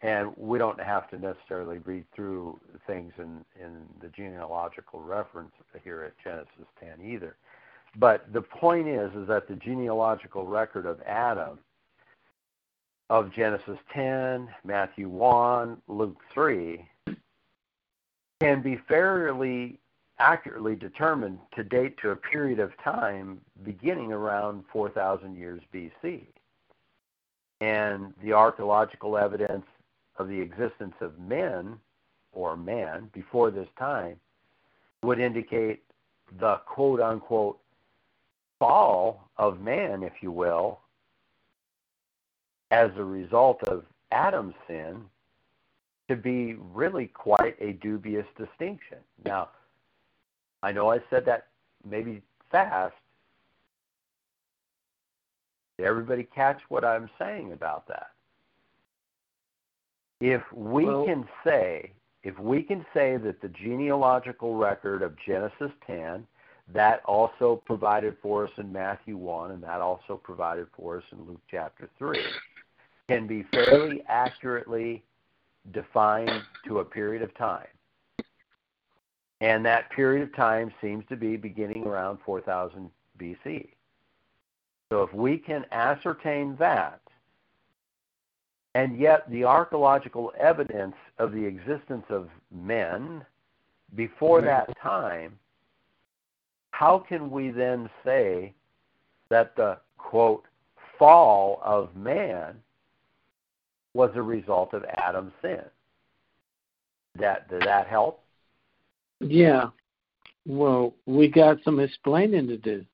[0.04, 6.02] And we don't have to necessarily read through things in, in the genealogical reference here
[6.02, 7.36] at Genesis 10 either.
[7.96, 11.58] But the point is, is that the genealogical record of Adam,
[13.08, 16.86] of Genesis 10, Matthew 1, Luke 3,
[18.40, 19.78] can be fairly
[20.18, 26.26] accurately determined to date to a period of time beginning around 4,000 years BC.
[27.62, 29.64] And the archaeological evidence
[30.16, 31.78] of the existence of men
[32.32, 34.16] or man before this time
[35.02, 35.82] would indicate
[36.38, 37.58] the quote unquote
[38.58, 40.80] fall of man, if you will,
[42.70, 45.04] as a result of Adam's sin
[46.08, 48.98] to be really quite a dubious distinction.
[49.24, 49.50] Now,
[50.62, 51.46] I know I said that
[51.88, 52.94] maybe fast.
[55.78, 58.13] Did everybody catch what I'm saying about that?
[60.24, 65.70] If we well, can say, if we can say that the genealogical record of Genesis
[65.86, 66.26] 10,
[66.72, 71.26] that also provided for us in Matthew 1, and that also provided for us in
[71.26, 72.18] Luke chapter 3,
[73.06, 75.04] can be fairly accurately
[75.72, 77.66] defined to a period of time.
[79.42, 83.68] And that period of time seems to be beginning around 4000 BC.
[84.90, 87.02] So if we can ascertain that,
[88.74, 93.24] and yet the archaeological evidence of the existence of men
[93.94, 95.38] before that time,
[96.72, 98.52] how can we then say
[99.30, 100.44] that the quote
[100.98, 102.56] fall of man
[103.94, 105.62] was a result of Adam's sin.
[107.18, 108.22] That did that help?
[109.20, 109.68] Yeah.
[110.46, 112.84] Well, we got some explaining to do.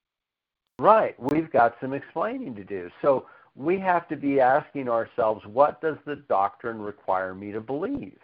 [0.78, 1.14] Right.
[1.18, 2.90] We've got some explaining to do.
[3.02, 3.26] So
[3.60, 8.18] we have to be asking ourselves, what does the doctrine require me to believe?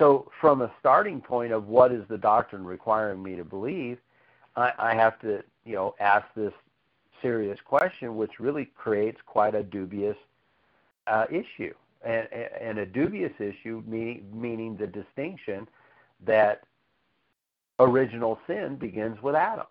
[0.00, 3.98] So, from a starting point of what is the doctrine requiring me to believe,
[4.56, 6.52] I, I have to, you know, ask this
[7.20, 10.16] serious question, which really creates quite a dubious
[11.06, 11.74] uh, issue.
[12.02, 12.26] And,
[12.60, 15.68] and a dubious issue, meaning, meaning the distinction
[16.24, 16.62] that
[17.78, 19.66] original sin begins with Adam.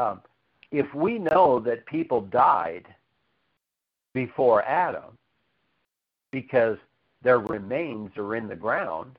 [0.00, 0.22] Um,
[0.70, 2.86] if we know that people died
[4.14, 5.18] before Adam
[6.30, 6.78] because
[7.22, 9.18] their remains are in the ground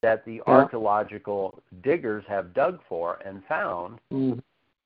[0.00, 0.42] that the yeah.
[0.46, 4.40] archaeological diggers have dug for and found, mm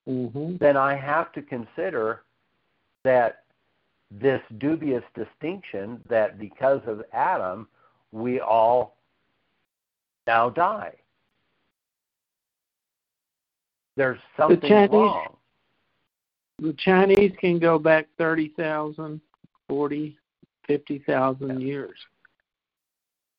[0.06, 0.56] mm-hmm.
[0.58, 2.22] then I have to consider
[3.02, 3.44] that
[4.10, 7.66] this dubious distinction that because of Adam,
[8.12, 8.96] we all
[10.26, 10.94] now die.
[13.97, 15.36] There's something the Chinese, wrong.
[16.61, 19.20] The Chinese can go back 30,000,
[19.68, 20.18] 40,
[20.66, 21.99] 50,000 years.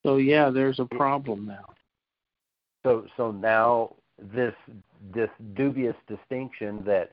[0.06, 1.66] So, yeah, there's a problem now.
[2.88, 4.54] So so now this
[5.14, 7.12] this dubious distinction that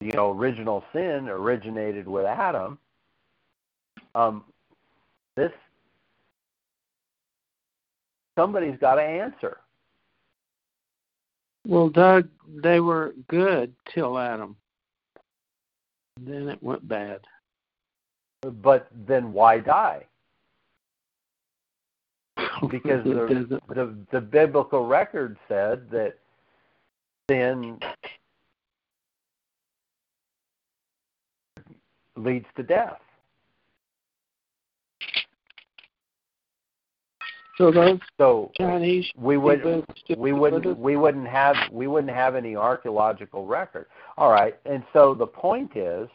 [0.00, 2.78] you know original sin originated with Adam.
[4.14, 4.44] Um,
[5.34, 5.50] this
[8.38, 9.58] somebody's got to answer.
[11.66, 12.28] Well, Doug,
[12.62, 14.56] they were good till Adam.
[16.20, 17.20] Then it went bad.
[18.42, 20.06] But then why die?
[22.70, 26.14] Because the, the the biblical record said that
[27.28, 27.78] sin
[32.16, 33.00] leads to death.
[37.56, 39.62] So those So Chinese we would
[40.16, 43.86] we wouldn't we wouldn't have we wouldn't have any archaeological record.
[44.16, 46.08] All right, and so the point is,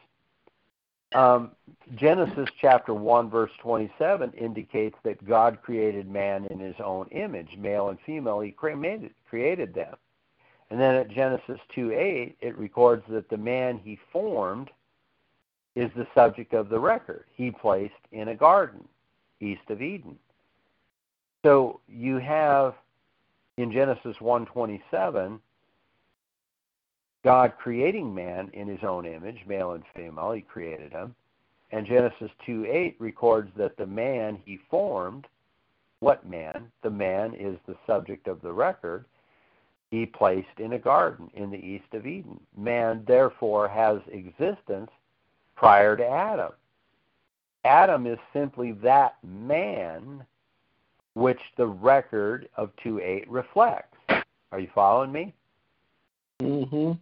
[1.15, 1.51] um,
[1.95, 7.55] Genesis chapter one verse twenty seven indicates that God created man in His own image,
[7.57, 8.41] male and female.
[8.41, 9.95] He created created them,
[10.69, 14.71] and then at Genesis two eight it records that the man He formed
[15.75, 17.23] is the subject of the record.
[17.33, 18.83] He placed in a garden
[19.39, 20.17] east of Eden.
[21.43, 22.75] So you have
[23.57, 25.39] in Genesis 1:27
[27.23, 31.13] God creating man in his own image, male and female, he created him.
[31.71, 35.27] And Genesis 2:8 records that the man he formed,
[35.99, 36.71] what man?
[36.81, 39.05] The man is the subject of the record.
[39.91, 42.39] He placed in a garden in the east of Eden.
[42.55, 44.91] Man therefore has existence
[45.55, 46.53] prior to Adam.
[47.65, 50.25] Adam is simply that man
[51.15, 53.97] which the record of 2.8 reflects.
[54.51, 55.33] Are you following me?
[56.41, 56.93] Mm-hmm.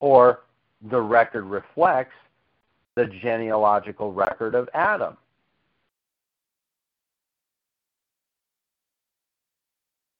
[0.00, 0.40] Or
[0.90, 2.14] the record reflects
[2.94, 5.16] the genealogical record of Adam.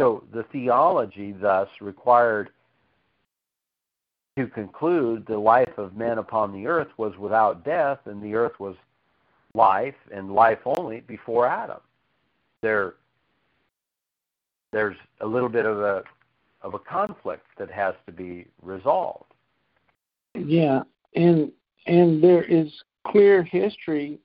[0.00, 2.50] So the theology thus required
[4.38, 8.58] to conclude the life of men upon the earth was without death, and the earth
[8.60, 8.76] was
[9.52, 11.80] life and life only before Adam.
[12.62, 12.94] There,
[14.72, 16.04] there's a little bit of a
[16.62, 19.32] of a conflict that has to be resolved.
[20.34, 20.82] Yeah,
[21.16, 21.50] and
[21.86, 22.72] and there is
[23.08, 24.20] clear history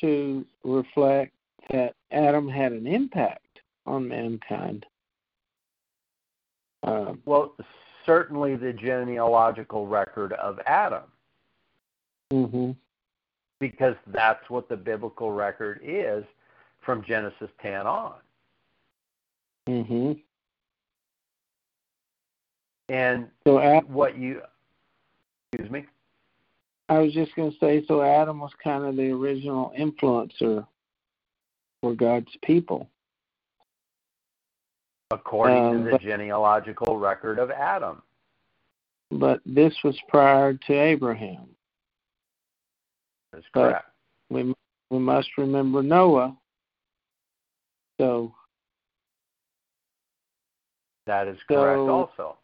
[0.00, 1.32] to reflect
[1.70, 4.86] that Adam had an impact on mankind.
[6.84, 7.54] Um, Well,
[8.06, 11.04] certainly the genealogical record of Adam,
[12.30, 12.72] hmm
[13.60, 16.24] because that's what the biblical record is
[16.84, 18.14] from Genesis 10 on.
[19.68, 20.12] hmm
[22.88, 24.42] And So Adam, what you,
[25.52, 25.86] excuse me,
[26.88, 30.66] I was just going to say, so Adam was kind of the original influencer
[31.80, 32.88] for God's people.
[35.12, 38.02] According Um, to the but- genealogical record of Adam.
[39.10, 41.54] But this was prior to Abraham.
[43.32, 43.90] That's But- correct.
[44.30, 44.54] We
[44.90, 46.36] we must remember Noah.
[47.98, 48.34] So
[51.06, 52.38] That is correct So- also.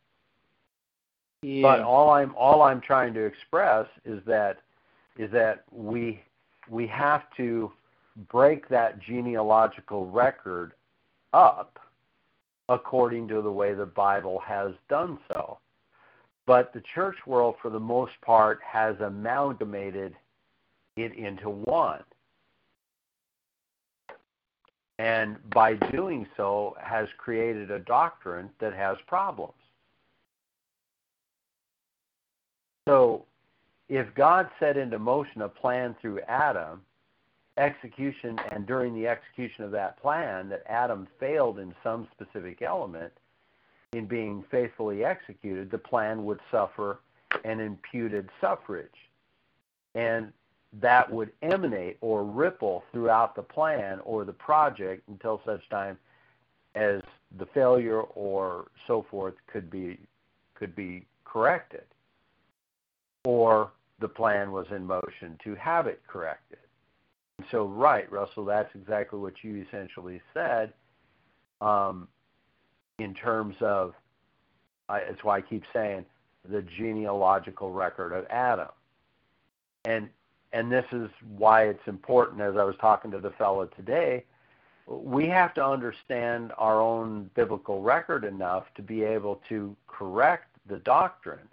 [1.43, 4.61] yeah, But all I'm all I'm trying to express is that
[5.17, 6.23] is that we
[6.69, 7.73] we have to
[8.29, 10.75] break that genealogical record
[11.33, 11.79] up
[12.69, 15.59] according to the way the Bible has done so.
[16.47, 20.15] But the church world for the most part has amalgamated
[20.97, 22.03] it into one.
[24.99, 29.53] And by doing so has created a doctrine that has problems.
[32.89, 33.27] So,
[33.89, 36.81] if God set into motion a plan through Adam,
[37.59, 43.13] execution and during the execution of that plan that Adam failed in some specific element
[43.93, 47.01] in being faithfully executed, the plan would suffer
[47.45, 48.89] an imputed suffrage.
[49.95, 50.33] And
[50.81, 55.99] that would emanate or ripple throughout the plan or the project until such time
[56.75, 57.01] as
[57.39, 59.99] the failure or so forth could be
[60.55, 61.85] could be corrected
[63.25, 66.59] or the plan was in motion to have it corrected.
[67.51, 70.73] So, right, Russell, that's exactly what you essentially said
[71.61, 72.09] um,
[72.99, 73.95] in terms of,
[74.89, 76.05] I, that's why I keep saying
[76.49, 78.69] the genealogical record of Adam.
[79.85, 80.09] And,
[80.53, 84.25] and this is why it's important, as I was talking to the fellow today,
[84.89, 90.79] we have to understand our own biblical record enough to be able to correct the
[90.79, 91.49] doctrine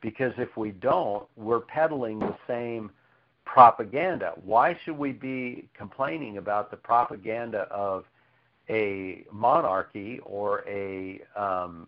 [0.00, 2.90] because if we don't, we're peddling the same
[3.46, 4.32] propaganda.
[4.44, 8.04] Why should we be complaining about the propaganda of
[8.68, 11.86] a monarchy or a, um,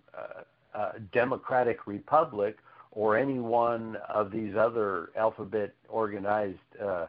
[0.74, 2.58] a, democratic republic
[2.92, 7.06] or any one of these other alphabet organized uh,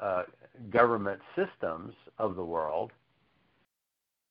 [0.00, 0.22] uh,
[0.70, 2.92] government systems of the world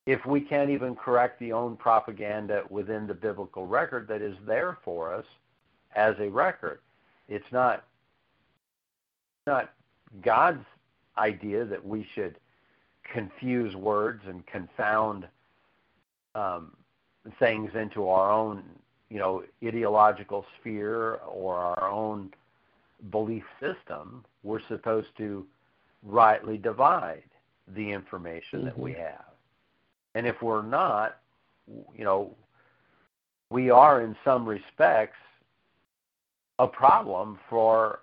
[0.08, 4.78] if we can't even correct the own propaganda within the biblical record that is there
[4.82, 5.26] for us
[5.94, 6.80] as a record.
[7.28, 7.84] It's not
[9.48, 9.72] not
[10.22, 10.64] God's
[11.16, 12.38] idea that we should
[13.12, 15.26] confuse words and confound
[16.34, 16.72] um,
[17.38, 18.62] things into our own,
[19.10, 22.30] you know, ideological sphere or our own
[23.10, 24.24] belief system.
[24.42, 25.46] We're supposed to
[26.02, 27.24] rightly divide
[27.74, 28.66] the information mm-hmm.
[28.66, 29.02] that we mm-hmm.
[29.02, 29.24] have.
[30.14, 31.18] And if we're not,
[31.96, 32.34] you know,
[33.50, 35.16] we are in some respects
[36.58, 38.00] a problem for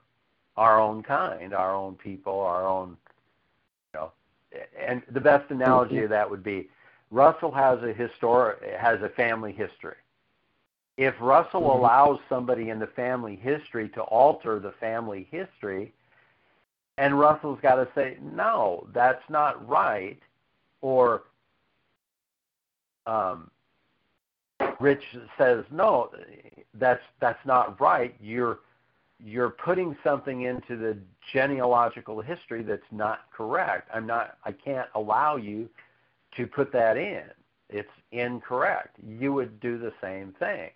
[0.57, 2.97] our own kind, our own people, our own,
[3.93, 4.11] you know.
[4.79, 6.69] And the best analogy of that would be
[7.11, 9.95] Russell has a historic has a family history.
[10.97, 11.79] If Russell mm-hmm.
[11.79, 15.93] allows somebody in the family history to alter the family history,
[16.97, 20.19] and Russell's got to say, no, that's not right,
[20.81, 21.23] or
[23.05, 23.51] um,
[24.79, 25.03] Rich
[25.37, 26.11] says, no,
[26.73, 28.15] that's that's not right.
[28.21, 28.59] You're
[29.23, 30.97] you're putting something into the
[31.33, 33.89] genealogical history that's not correct.
[33.93, 34.37] I'm not.
[34.43, 35.69] I can't allow you
[36.37, 37.23] to put that in.
[37.69, 38.97] It's incorrect.
[39.05, 40.69] You would do the same thing.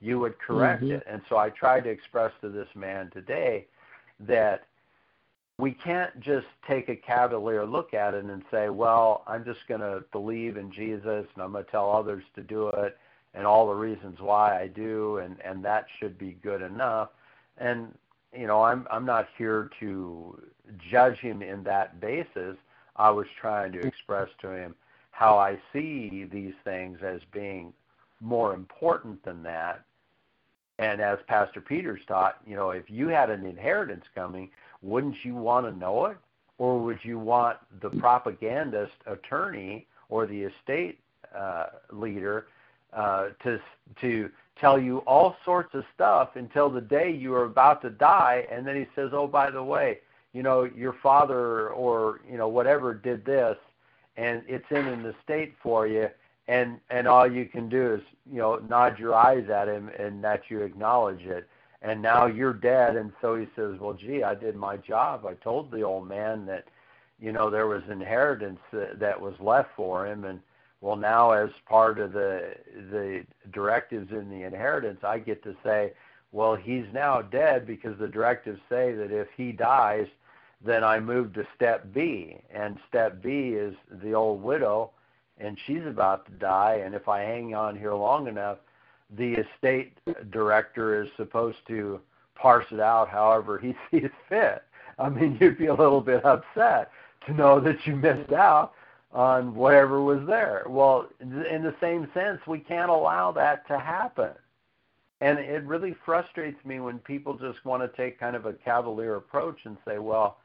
[0.00, 0.96] You would correct mm-hmm.
[0.96, 1.04] it.
[1.08, 3.66] And so I tried to express to this man today
[4.20, 4.64] that
[5.58, 9.80] we can't just take a cavalier look at it and say, well, I'm just going
[9.80, 12.96] to believe in Jesus and I'm going to tell others to do it
[13.34, 17.10] and all the reasons why I do and and that should be good enough.
[17.58, 17.94] And
[18.36, 20.40] you know, I'm I'm not here to
[20.90, 22.56] judge him in that basis.
[22.96, 24.74] I was trying to express to him
[25.10, 27.72] how I see these things as being
[28.20, 29.84] more important than that.
[30.78, 34.50] And as Pastor Peters taught, you know, if you had an inheritance coming,
[34.80, 36.16] wouldn't you want to know it?
[36.58, 40.98] Or would you want the propagandist attorney or the estate
[41.36, 42.46] uh, leader
[42.92, 43.58] uh, to
[44.00, 44.30] to
[44.60, 48.66] tell you all sorts of stuff until the day you are about to die, and
[48.66, 49.98] then he says, "Oh, by the way,
[50.32, 53.56] you know your father or you know whatever did this,
[54.16, 56.08] and it's in an estate for you."
[56.48, 58.00] And and all you can do is
[58.30, 61.48] you know nod your eyes at him and that you acknowledge it
[61.82, 65.34] and now you're dead and so he says well gee i did my job i
[65.34, 66.64] told the old man that
[67.20, 70.40] you know there was inheritance that, that was left for him and
[70.80, 72.54] well now as part of the
[72.90, 75.92] the directives in the inheritance i get to say
[76.32, 80.06] well he's now dead because the directives say that if he dies
[80.64, 82.36] then i move to step b.
[82.52, 84.90] And step b is the old widow
[85.40, 86.82] and she's about to die.
[86.84, 88.58] And if i hang on here long enough
[89.16, 89.96] the estate
[90.30, 92.00] director is supposed to
[92.34, 94.62] parse it out however he sees fit.
[94.98, 96.90] I mean, you'd be a little bit upset
[97.26, 98.72] to know that you missed out
[99.12, 100.64] on whatever was there.
[100.66, 104.32] Well, in the same sense, we can't allow that to happen.
[105.20, 109.16] And it really frustrates me when people just want to take kind of a cavalier
[109.16, 110.38] approach and say, well,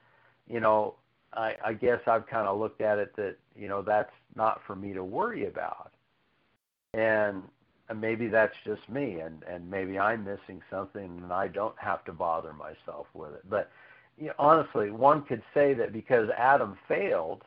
[0.48, 0.96] you know,
[1.34, 4.76] I, I guess I've kind of looked at it that, you know, that's not for
[4.76, 5.92] me to worry about.
[6.94, 7.44] And
[7.94, 12.14] maybe that's just me and and maybe I'm missing something and I don't have to
[12.14, 13.70] bother myself with it but
[14.18, 17.44] you know, honestly one could say that because Adam failed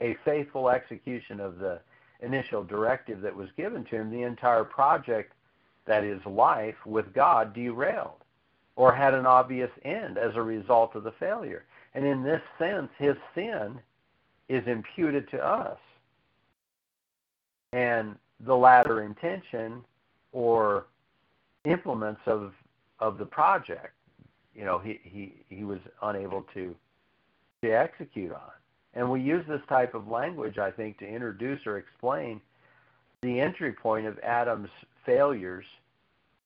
[0.00, 1.80] a faithful execution of the
[2.20, 5.32] initial directive that was given to him the entire project
[5.86, 8.24] that is life with God derailed
[8.76, 11.64] or had an obvious end as a result of the failure.
[11.94, 13.78] And in this sense his sin
[14.48, 15.78] is imputed to us.
[17.72, 19.84] And the latter intention
[20.32, 20.86] or
[21.64, 22.52] implements of
[23.00, 23.94] of the project
[24.54, 26.74] you know he he he was unable to
[27.62, 28.50] to execute on
[28.94, 32.40] and we use this type of language i think to introduce or explain
[33.22, 34.70] the entry point of adam's
[35.04, 35.64] failures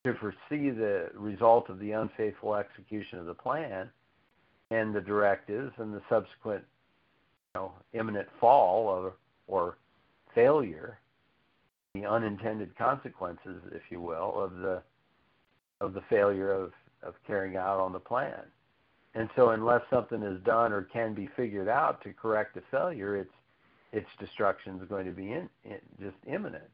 [0.04, 3.88] to foresee the result of the unfaithful execution of the plan
[4.70, 6.64] and the directives and the subsequent
[7.54, 9.12] you know imminent fall or
[9.46, 9.76] or
[10.34, 10.98] failure
[11.94, 14.82] the unintended consequences, if you will, of the
[15.80, 16.72] of the failure of,
[17.02, 18.42] of carrying out on the plan.
[19.14, 23.16] And so unless something is done or can be figured out to correct the failure,
[23.16, 23.32] its
[23.92, 26.64] its destruction is going to be in, in, just imminent.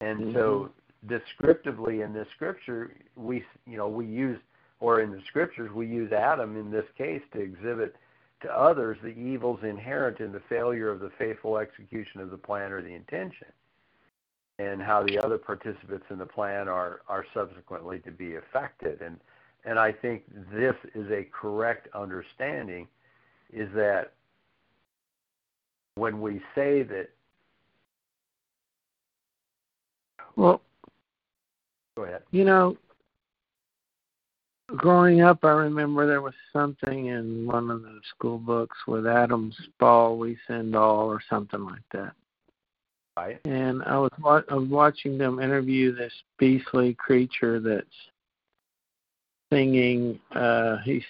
[0.00, 0.32] And mm-hmm.
[0.34, 0.70] so
[1.06, 4.38] descriptively in this scripture, we you know we use
[4.80, 7.96] or in the scriptures, we use Adam in this case to exhibit
[8.40, 12.72] to others the evils inherent in the failure of the faithful execution of the plan
[12.72, 13.48] or the intention,
[14.58, 19.02] and how the other participants in the plan are are subsequently to be affected.
[19.02, 19.20] And
[19.64, 22.86] and I think this is a correct understanding,
[23.52, 24.12] is that
[25.96, 27.08] when we say that.
[30.36, 30.60] Well,
[31.96, 32.22] go ahead.
[32.32, 32.76] You know,
[34.68, 39.56] growing up, I remember there was something in one of the school books with Adam's
[39.78, 42.12] fall, we send all, or something like that.
[43.16, 43.40] Right.
[43.44, 44.10] And I was,
[44.50, 47.86] I was watching them interview this beastly creature that's
[49.52, 50.18] singing.
[50.34, 51.04] Uh, he's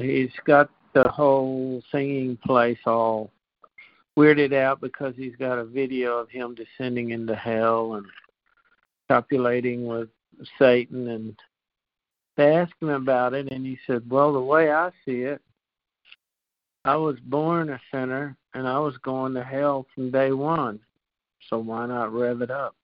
[0.00, 3.30] he's got the whole singing place all
[4.18, 8.06] weirded out because he's got a video of him descending into hell and
[9.08, 10.08] copulating with
[10.58, 11.36] Satan and
[12.36, 15.40] they asked him about it and he said, Well the way I see it,
[16.84, 20.80] I was born a sinner and I was going to hell from day one.
[21.48, 22.74] So why not rev it up?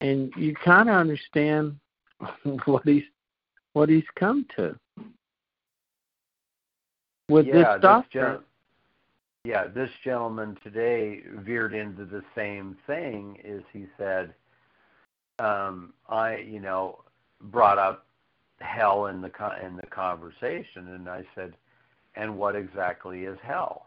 [0.00, 1.78] And you kinda understand
[2.64, 3.04] what he's
[3.72, 4.78] what he's come to
[7.28, 8.24] with yeah, this doctrine.
[8.24, 8.44] This gen-
[9.44, 13.38] yeah, this gentleman today veered into the same thing.
[13.44, 14.34] Is he said,
[15.38, 17.04] um, I, you know,
[17.40, 18.06] brought up
[18.60, 19.30] hell in the
[19.64, 21.54] in the conversation, and I said,
[22.16, 23.86] and what exactly is hell?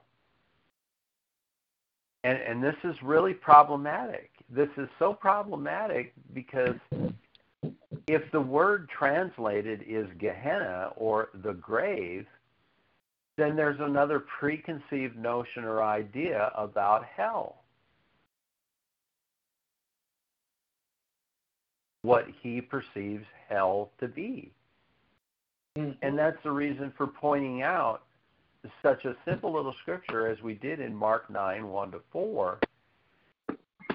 [2.23, 4.31] And and this is really problematic.
[4.49, 6.75] This is so problematic because
[8.09, 12.25] if the word translated is Gehenna or the grave,
[13.37, 17.61] then there's another preconceived notion or idea about hell.
[22.01, 24.51] What he perceives hell to be.
[25.77, 25.91] Mm-hmm.
[26.01, 28.01] And that's the reason for pointing out
[28.81, 32.59] such a simple little scripture as we did in Mark 9 1 to 4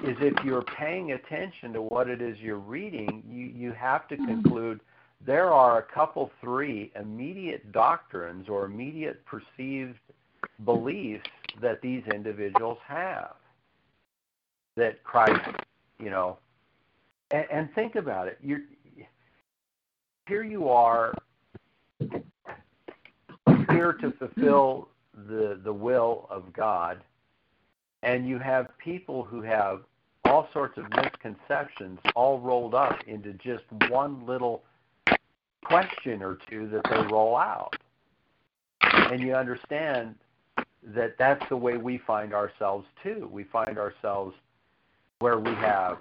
[0.03, 4.17] is if you're paying attention to what it is you're reading, you, you have to
[4.17, 4.43] mm-hmm.
[4.43, 4.81] conclude
[5.25, 9.99] there are a couple, three immediate doctrines or immediate perceived
[10.65, 11.25] beliefs
[11.63, 13.35] that these individuals have.
[14.77, 15.49] That Christ,
[15.99, 16.39] you know,
[17.31, 18.39] and, and think about it.
[18.43, 18.63] You're,
[20.27, 21.15] here you are
[23.71, 24.89] here to fulfill
[25.29, 27.01] the the will of God,
[28.05, 29.81] and you have people who have
[30.27, 34.63] all sorts of misconceptions all rolled up into just one little
[35.65, 37.77] question or two that they roll out.
[38.83, 40.17] And you understand
[40.83, 43.29] that that's the way we find ourselves too.
[43.33, 44.37] We find ourselves
[45.21, 45.99] where we have,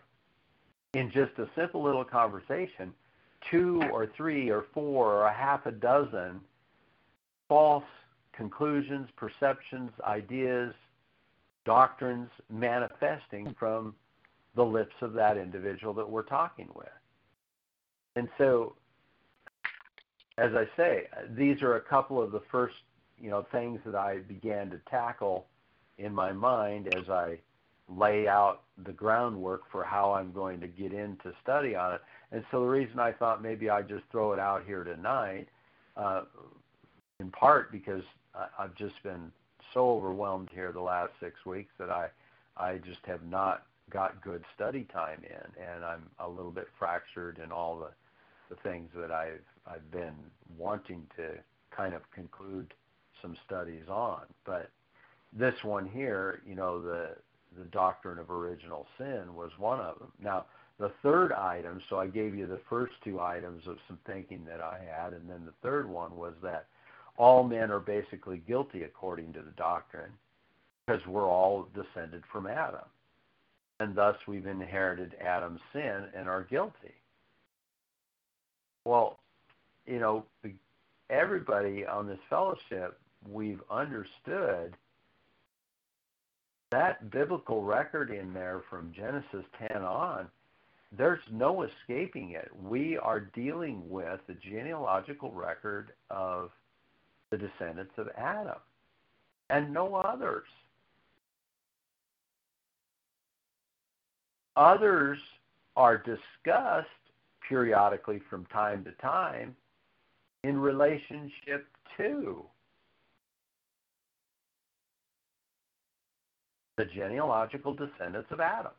[0.94, 2.94] in just a simple little conversation,
[3.50, 6.42] two or three or four or a half a dozen
[7.48, 7.84] false
[8.34, 10.74] conclusions, perceptions, ideas,
[11.66, 13.96] doctrines manifesting from
[14.56, 16.88] the lips of that individual that we're talking with.
[18.16, 18.76] And so,
[20.38, 22.76] as I say, these are a couple of the first,
[23.20, 25.48] you know, things that I began to tackle
[25.98, 27.40] in my mind as I
[27.90, 32.02] lay out the groundwork for how I'm going to get into study on it.
[32.32, 35.48] And so the reason I thought maybe I'd just throw it out here tonight,
[35.98, 36.24] uh,
[37.20, 38.04] in part because
[38.58, 39.32] I've just been
[39.74, 42.10] so overwhelmed here the last six weeks that I
[42.56, 47.40] I just have not got good study time in, and I'm a little bit fractured
[47.44, 47.92] in all the
[48.54, 50.16] the things that I've I've been
[50.58, 51.32] wanting to
[51.76, 52.74] kind of conclude
[53.22, 54.22] some studies on.
[54.46, 54.70] But
[55.32, 57.16] this one here, you know, the
[57.58, 60.12] the doctrine of original sin was one of them.
[60.22, 60.46] Now,
[60.80, 64.60] the third item, so I gave you the first two items of some thinking that
[64.60, 66.66] I had, and then the third one was that
[67.18, 70.12] all men are basically guilty according to the doctrine
[70.86, 72.86] because we're all descended from Adam
[73.80, 76.94] and thus we've inherited Adam's sin and are guilty.
[78.86, 79.20] Well,
[79.86, 80.26] you know,
[81.10, 83.00] everybody on this fellowship,
[83.30, 84.76] we've understood
[86.72, 90.28] that biblical record in there from Genesis 10 on,
[90.92, 92.50] there's no escaping it.
[92.62, 96.52] We are dealing with the genealogical record of
[97.34, 98.60] the descendants of Adam
[99.50, 100.46] and no others.
[104.56, 105.18] Others
[105.76, 106.88] are discussed
[107.50, 109.56] periodically from time to time
[110.44, 111.66] in relationship
[111.98, 112.44] to
[116.78, 118.74] the genealogical descendants of Adam.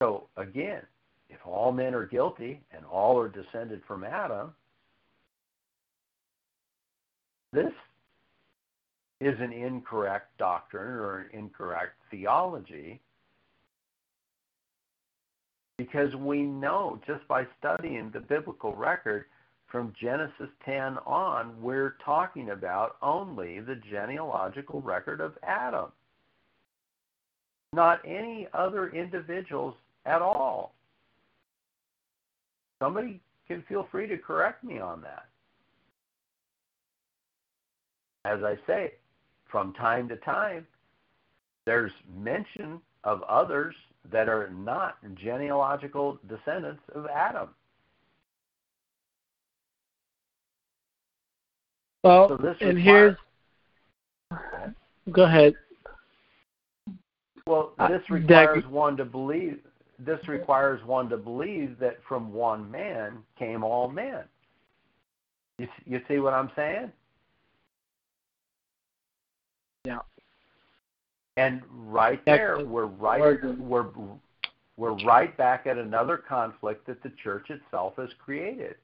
[0.00, 0.82] So again,
[1.28, 4.54] if all men are guilty and all are descended from Adam,
[7.52, 7.72] this
[9.20, 13.00] is an incorrect doctrine or an incorrect theology
[15.78, 19.26] because we know just by studying the biblical record
[19.70, 25.90] from Genesis 10 on, we're talking about only the genealogical record of Adam,
[27.72, 29.74] not any other individuals
[30.06, 30.75] at all.
[32.82, 35.26] Somebody can feel free to correct me on that.
[38.24, 38.94] As I say,
[39.50, 40.66] from time to time,
[41.64, 43.74] there's mention of others
[44.10, 47.48] that are not genealogical descendants of Adam.
[52.02, 53.16] Well, so and here's.
[55.12, 55.54] Go ahead.
[57.46, 59.58] Well, this requires uh, one to believe.
[59.98, 64.24] This requires one to believe that from one man came all men.
[65.58, 66.92] You, you see what I'm saying?
[69.84, 70.00] Yeah.
[71.38, 73.86] And right there, we're right we're
[74.76, 78.76] we're right back at another conflict that the church itself has created.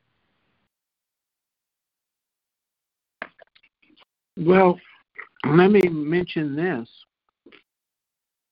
[4.37, 4.79] Well,
[5.47, 6.89] let me mention this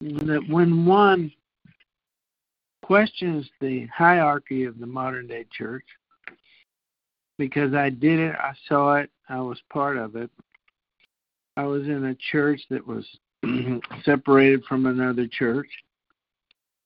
[0.01, 1.31] that when one
[2.91, 5.85] questions the hierarchy of the modern day church,
[7.39, 10.29] because I did it, I saw it, I was part of it.
[11.57, 13.07] I was in a church that was
[14.05, 15.69] separated from another church,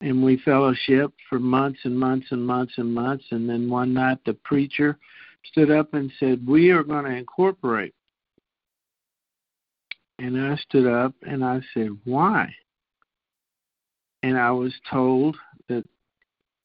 [0.03, 3.25] and we fellowship for months and months and months and months.
[3.31, 4.99] And then one night the preacher
[5.45, 7.95] stood up and said, We are going to incorporate.
[10.19, 12.55] And I stood up and I said, Why?
[14.23, 15.39] And I was told
[15.69, 15.85] that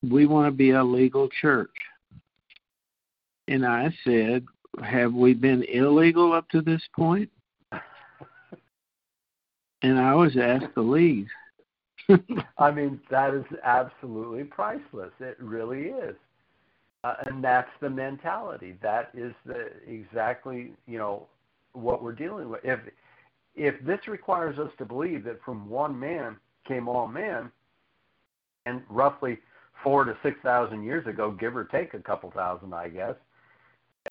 [0.08, 1.70] we want to be a legal church.
[3.48, 4.46] And I said,
[4.84, 7.30] Have we been illegal up to this point?
[9.82, 11.28] and I was asked to leave.
[12.58, 15.12] I mean, that is absolutely priceless.
[15.20, 16.16] It really is.
[17.04, 18.76] Uh, and that's the mentality.
[18.82, 21.28] That is the exactly, you know,
[21.74, 22.62] what we're dealing with.
[22.64, 22.80] If
[23.56, 26.36] if this requires us to believe that from one man
[26.68, 27.52] came all men,
[28.66, 29.40] and roughly
[29.84, 33.16] four to six thousand years ago, give or take a couple thousand, I guess,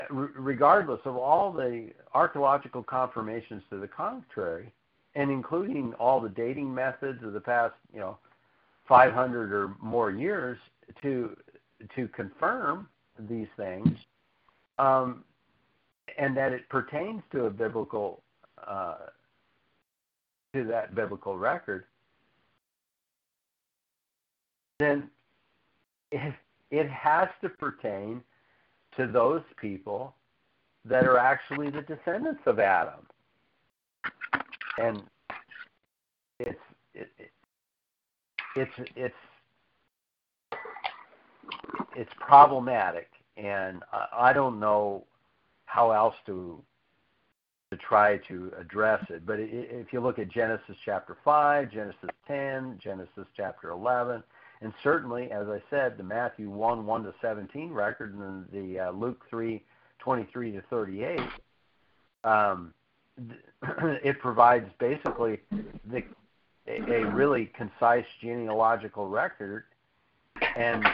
[0.09, 4.71] regardless of all the archaeological confirmations to the contrary,
[5.15, 8.17] and including all the dating methods of the past, you know,
[8.87, 10.57] 500 or more years
[11.01, 11.35] to
[11.95, 12.87] to confirm
[13.29, 13.87] these things,
[14.79, 15.23] um,
[16.17, 18.21] and that it pertains to a biblical
[18.65, 18.95] uh,
[20.53, 21.85] to that biblical record,
[24.79, 25.09] then
[26.11, 26.33] it,
[26.71, 28.21] it has to pertain
[28.97, 30.15] to those people
[30.85, 33.05] that are actually the descendants of Adam.
[34.77, 35.03] And
[36.39, 36.59] it's
[36.93, 37.31] it, it,
[38.55, 39.15] it's it's
[41.95, 45.05] it's problematic, and I, I don't know
[45.65, 46.61] how else to
[47.71, 49.25] to try to address it.
[49.25, 54.23] But if you look at Genesis chapter 5, Genesis 10, Genesis chapter 11,
[54.61, 58.91] and certainly, as I said, the Matthew 1, 1 to 17 record and the uh,
[58.91, 59.63] Luke 3,
[59.99, 61.19] 23 to 38,
[62.25, 62.73] um,
[64.03, 65.39] it provides basically
[65.89, 66.03] the,
[66.67, 69.63] a, a really concise genealogical record.
[70.57, 70.85] And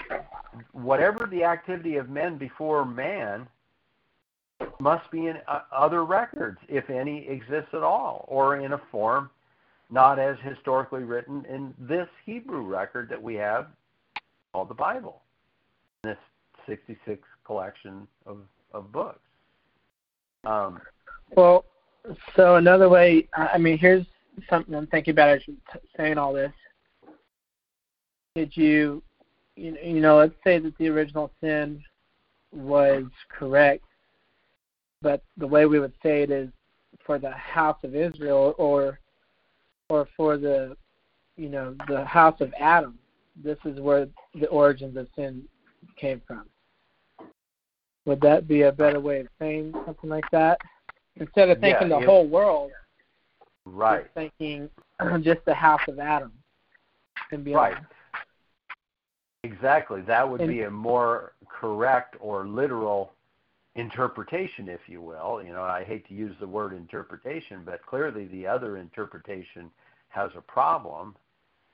[0.72, 3.48] whatever the activity of men before man
[4.80, 9.30] must be in uh, other records, if any exists at all, or in a form
[9.90, 13.68] not as historically written in this Hebrew record that we have
[14.54, 15.22] called the Bible,
[16.04, 16.18] this
[16.68, 18.40] 66 collection of,
[18.74, 19.20] of books.
[20.46, 20.80] Um,
[21.36, 21.66] well,
[22.36, 24.06] so another way, I mean, here's
[24.50, 25.58] something I'm thinking about as you're
[25.98, 26.52] saying all this.
[28.36, 29.02] Did you,
[29.56, 31.82] you, you know, let's say that the original sin
[32.52, 33.86] was correct,
[35.02, 36.50] but the way we would say it is
[37.06, 39.00] for the house of Israel or
[39.90, 40.76] or for the
[41.38, 42.98] you know the house of Adam.
[43.44, 45.44] This is where the origins of sin
[45.98, 46.46] came from.
[48.06, 50.60] Would that be a better way of saying something like that?
[51.18, 52.72] Instead of thinking yeah, the whole world,
[53.66, 54.06] right?
[54.14, 54.70] thinking
[55.22, 56.32] just the house of Adam
[57.32, 57.76] and beyond.
[57.76, 57.84] Right.
[59.44, 60.02] Exactly.
[60.02, 63.14] That would and, be a more correct or literal
[63.76, 65.42] interpretation, if you will.
[65.44, 69.70] You know, I hate to use the word interpretation, but clearly the other interpretation
[70.10, 71.16] has a problem,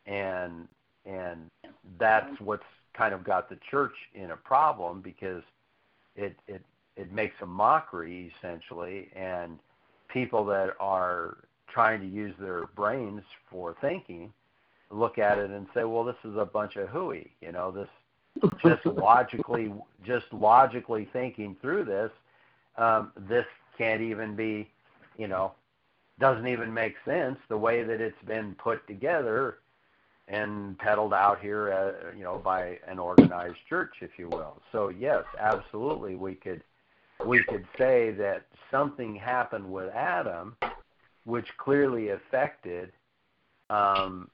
[0.06, 0.68] and
[1.06, 1.49] and
[1.99, 5.43] that's what's kind of got the church in a problem because
[6.16, 6.62] it it
[6.97, 9.60] it makes a mockery essentially, and
[10.10, 11.38] people that are
[11.68, 14.34] trying to use their brains for thinking
[14.91, 17.32] look at it and say, well, this is a bunch of hooey.
[17.41, 17.88] You know, this
[18.64, 19.74] just logically,
[20.06, 22.12] just logically thinking through this,
[22.78, 23.46] um, this
[23.78, 24.70] can't even be,
[25.18, 25.54] you know,
[26.20, 29.58] doesn't even make sense the way that it's been put together
[30.28, 34.62] and peddled out here, uh, you know, by an organized church, if you will.
[34.72, 36.64] So yes, absolutely, we could
[37.26, 40.56] we could say that something happened with Adam,
[41.26, 42.92] which clearly affected,
[43.70, 44.30] um,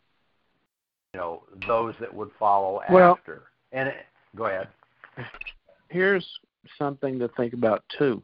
[1.13, 3.43] you know, those that would follow well, after.
[3.77, 4.69] And it, go ahead.
[5.89, 6.25] Here's
[6.79, 8.23] something to think about too.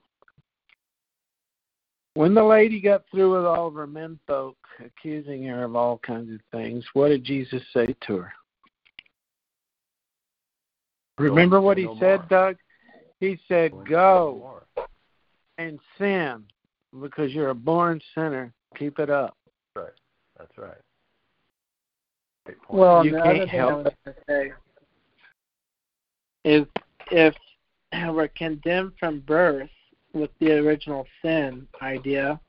[2.15, 6.33] When the lady got through with all of her menfolk accusing her of all kinds
[6.33, 8.33] of things, what did Jesus say to her?
[11.19, 12.25] Remember what he no said, more.
[12.29, 12.55] Doug?
[13.19, 14.61] He said, Go
[15.59, 16.45] and sin
[16.99, 18.51] because you're a born sinner.
[18.75, 19.37] Keep it up.
[19.75, 19.85] Right.
[20.39, 20.73] That's right.
[22.69, 24.53] Well, You the can't other thing I help was going to say
[26.43, 26.65] is
[27.11, 27.35] if
[28.09, 29.69] we're condemned from birth
[30.13, 32.39] with the original sin idea,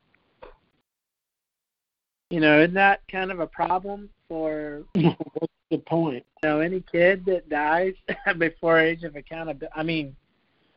[2.31, 6.25] you know, isn't that kind of a problem for What's the point?
[6.43, 7.95] you know any kid that dies
[8.39, 9.73] before age of accountability?
[9.75, 10.17] I mean,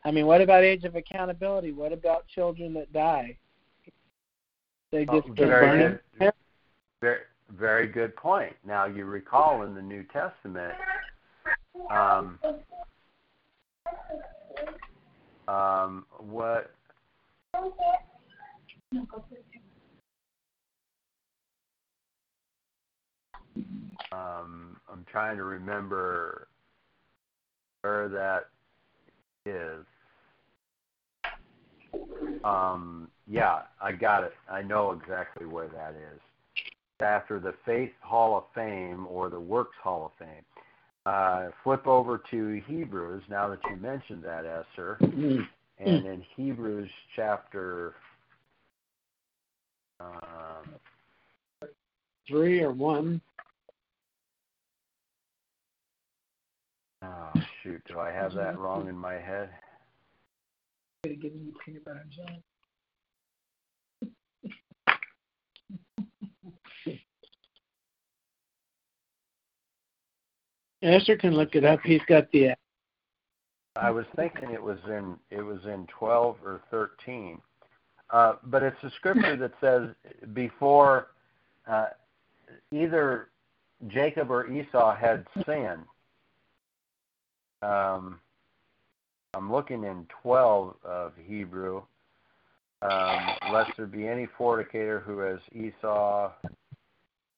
[0.05, 1.71] I mean, what about age of accountability?
[1.71, 3.37] What about children that die?
[4.91, 5.99] They Oh, just get very burned.
[6.19, 6.33] good.
[7.01, 7.19] Very,
[7.51, 8.55] very good point.
[8.65, 10.73] Now you recall in the New Testament,
[11.91, 12.39] um,
[15.47, 16.71] um, what
[24.11, 26.47] um, I'm trying to remember
[27.81, 28.47] where that
[29.45, 29.85] is.
[32.43, 34.33] Um, yeah, I got it.
[34.49, 36.19] I know exactly where that is.
[36.99, 40.43] After the Faith Hall of Fame or the Works Hall of Fame.
[41.07, 44.97] Uh, flip over to Hebrews now that you mentioned that, Esther.
[45.79, 47.93] And in Hebrews chapter
[50.01, 50.09] um,
[52.27, 53.21] Three or one?
[57.01, 57.31] oh
[57.63, 59.49] shoot, do I have that wrong in my head?
[70.81, 71.79] Esther can look it up.
[71.83, 72.53] He's got the
[73.75, 77.39] I was thinking it was in it was in twelve or thirteen,
[78.09, 79.89] uh, but it's a scripture that says
[80.33, 81.09] before
[81.67, 81.87] uh,
[82.71, 83.29] either
[83.87, 85.85] Jacob or Esau had sinned.
[87.61, 88.19] Um,
[89.33, 91.83] I'm looking in twelve of Hebrew.
[92.81, 93.19] Um,
[93.51, 96.31] lest there be any fornicator who has Esau.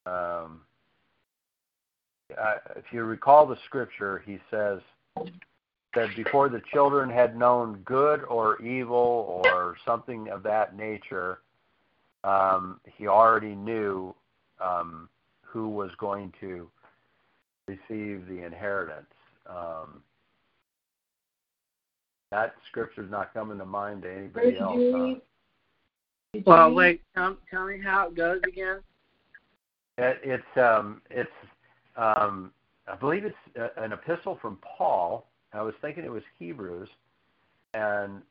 [0.06, 0.62] Um,
[2.38, 4.80] uh, if you recall the scripture, he says
[5.96, 11.40] that before the children had known good or evil or something of that nature,
[12.24, 14.14] um, he already knew
[14.64, 15.10] um,
[15.42, 16.70] who was going to
[17.68, 19.06] receive the inheritance.
[19.50, 20.04] Um,
[22.32, 24.78] that scripture's not coming to mind to anybody else.
[24.94, 26.42] Huh?
[26.46, 27.02] Well, wait.
[27.16, 28.82] Tell, tell me how it goes again.
[29.98, 31.32] It, it's um, it's
[32.00, 32.52] um,
[32.88, 35.28] I believe it's a, an epistle from Paul.
[35.54, 36.90] I was thinking it was Hebrews,
[37.74, 38.22] and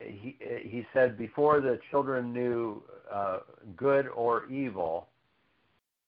[0.00, 2.82] he he said before the children knew
[3.12, 3.38] uh,
[3.76, 5.08] good or evil,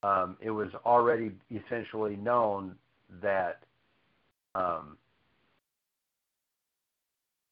[0.02, 2.74] um, it was already essentially known
[3.22, 3.60] that
[4.54, 4.96] um,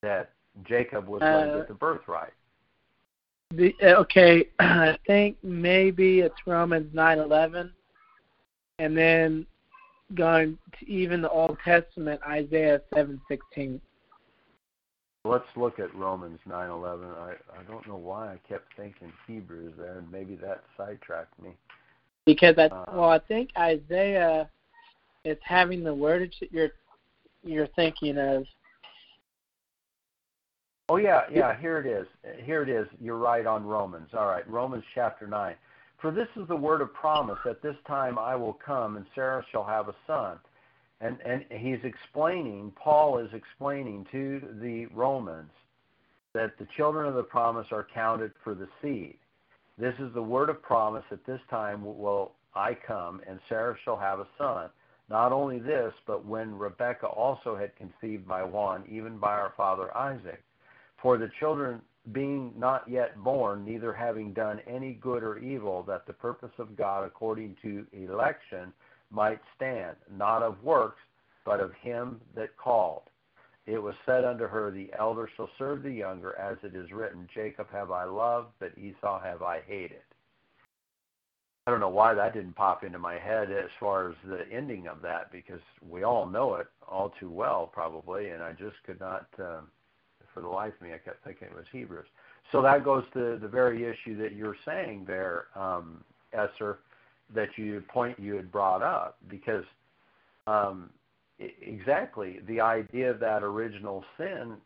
[0.03, 0.31] that
[0.65, 2.33] Jacob was going to Uh, get the birthright.
[3.55, 7.73] The, uh, okay, I think maybe it's Romans nine eleven,
[8.79, 9.47] and then
[10.15, 13.81] going to even the Old Testament, Isaiah seven sixteen.
[15.25, 17.05] Let's look at Romans 9:11.
[17.19, 21.51] I I don't know why I kept thinking Hebrews there, and maybe that sidetracked me.
[22.25, 24.49] Because I Uh, well, I think Isaiah
[25.25, 26.71] is having the wordage that you're
[27.43, 28.45] you're thinking of.
[30.89, 31.59] Oh yeah, yeah.
[31.59, 32.07] Here it is.
[32.45, 32.87] Here it is.
[33.01, 34.11] You're right on Romans.
[34.17, 35.57] All right, Romans chapter nine.
[35.99, 37.39] For this is the word of promise.
[37.49, 40.39] At this time I will come, and Sarah shall have a son.
[41.01, 42.73] And and he's explaining.
[42.77, 45.51] Paul is explaining to the Romans
[46.33, 49.17] that the children of the promise are counted for the seed.
[49.79, 51.05] This is the word of promise.
[51.11, 54.71] At this time will I come, and Sarah shall have a son.
[55.09, 59.97] Not only this, but when Rebekah also had conceived by one, even by our father
[59.97, 60.43] Isaac.
[61.01, 61.81] For the children
[62.13, 66.77] being not yet born, neither having done any good or evil, that the purpose of
[66.77, 68.73] God according to election
[69.11, 71.01] might stand, not of works,
[71.45, 73.03] but of him that called.
[73.67, 77.29] It was said unto her, The elder shall serve the younger, as it is written,
[77.35, 80.03] Jacob have I loved, but Esau have I hated.
[81.67, 84.87] I don't know why that didn't pop into my head as far as the ending
[84.87, 89.01] of that, because we all know it all too well, probably, and I just could
[89.01, 89.69] not, um,
[90.37, 92.05] for the life of me, I kept thinking it was Hebrews.
[92.53, 96.81] So that goes to the very issue that you're saying there, um, Esther,
[97.35, 99.65] that you point you had brought up, because
[100.47, 100.91] um,
[101.39, 104.57] exactly the idea of that original sin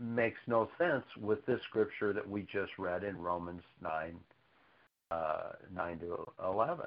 [0.00, 4.16] makes no sense with this scripture that we just read in Romans 9,
[5.12, 5.36] uh,
[5.72, 6.86] 9 to 11.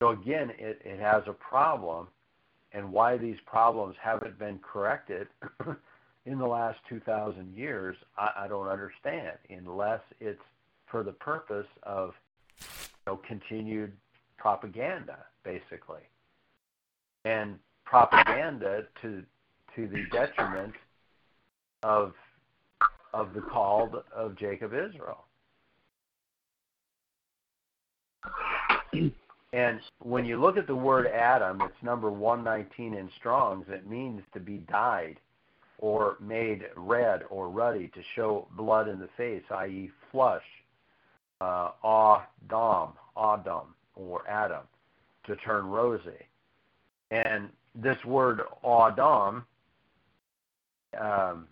[0.00, 2.08] So again, it, it has a problem,
[2.72, 5.28] and why these problems haven't been corrected
[6.26, 10.40] in the last 2,000 years, I, I don't understand, unless it's
[10.90, 12.12] for the purpose of
[12.60, 12.66] you
[13.06, 13.92] know, continued
[14.38, 16.02] propaganda, basically
[17.24, 19.22] and propaganda to
[19.74, 20.74] to the detriment
[21.82, 22.12] of
[23.14, 25.24] of the called of Jacob Israel.
[29.52, 33.64] And when you look at the word Adam, it's number 119 in Strong's.
[33.68, 35.18] It means to be dyed
[35.78, 40.42] or made red or ruddy to show blood in the face, i.e., flush,
[41.40, 44.62] uh, Adam, Adam, or Adam,
[45.26, 46.10] to turn rosy.
[47.10, 49.44] And this word Adam
[51.00, 51.46] um,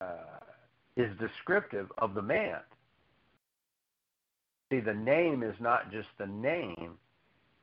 [0.00, 0.04] uh,
[0.96, 2.58] is descriptive of the man.
[4.70, 6.92] See, the name is not just the name,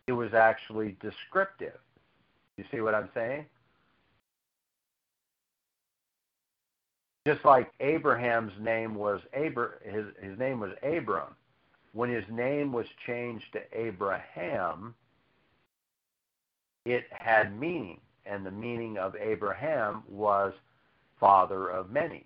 [0.07, 1.78] it was actually descriptive.
[2.57, 3.45] You see what I'm saying?
[7.30, 11.36] Just like Abraham's name was Abra- his, his name was Abram.
[11.93, 14.95] When his name was changed to Abraham,
[16.86, 20.53] it had meaning, and the meaning of Abraham was
[21.19, 22.25] father of many.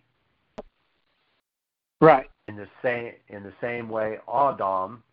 [1.99, 2.29] Right.
[2.47, 5.03] In the same in the same way, Adam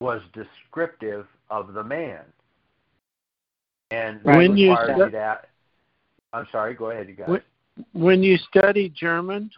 [0.00, 2.20] was descriptive of the man,
[3.90, 5.40] and that when you to.
[6.34, 6.74] I'm sorry.
[6.74, 7.28] Go ahead, you guys.
[7.28, 7.42] When,
[7.92, 9.50] when you study German,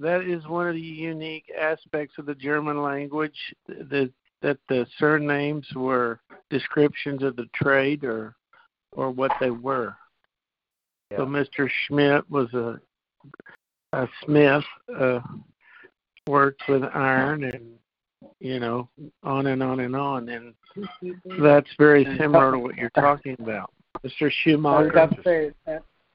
[0.00, 3.36] that is one of the unique aspects of the German language.
[3.66, 4.10] The
[4.42, 6.20] that the surnames were
[6.50, 8.34] descriptions of the trade or
[8.92, 9.96] or what they were.
[11.10, 11.18] Yeah.
[11.18, 11.68] So Mr.
[11.86, 12.80] Schmidt was a
[13.92, 14.64] a smith,
[14.98, 15.20] uh,
[16.26, 17.72] worked with iron and
[18.40, 18.88] you know
[19.22, 20.54] on and on and on, and
[21.40, 23.70] that's very similar to what you're talking about,
[24.04, 24.30] Mr.
[24.42, 24.90] Schumacher.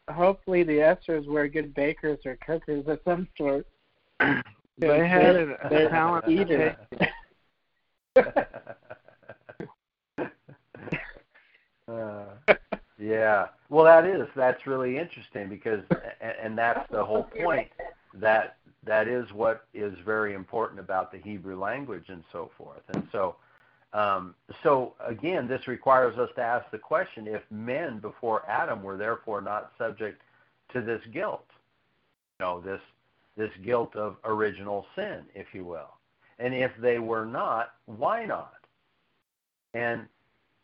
[0.07, 3.67] I was say, that hopefully the Esters were good bakers or cookers of some sort.
[4.77, 6.75] they had a, a talent eater.
[11.87, 12.25] uh,
[12.99, 13.47] yeah.
[13.69, 15.81] Well, that is that's really interesting because,
[16.21, 17.69] and, and that's the whole point.
[18.13, 22.81] That that is what is very important about the Hebrew language and so forth.
[22.93, 23.35] And so,
[23.93, 28.97] um, so again, this requires us to ask the question: If men before Adam were
[28.97, 30.21] therefore not subject
[30.73, 31.45] to this guilt,
[32.39, 32.81] you know, this
[33.37, 35.93] this guilt of original sin, if you will,
[36.39, 38.53] and if they were not, why not?
[39.73, 40.07] And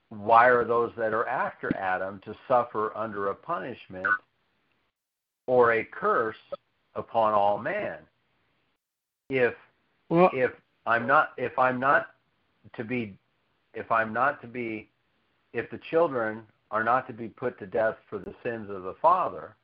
[0.10, 4.08] why are those that are after Adam to suffer under a punishment
[5.48, 6.36] or a curse
[6.96, 8.00] upon all man?
[9.30, 9.54] If
[10.10, 10.52] well, if
[10.86, 12.13] I'm not if I'm not
[12.76, 13.16] to be
[13.74, 14.90] if I'm not to be
[15.54, 18.96] if the children are not to be put to death for the sins of the
[19.02, 19.56] father,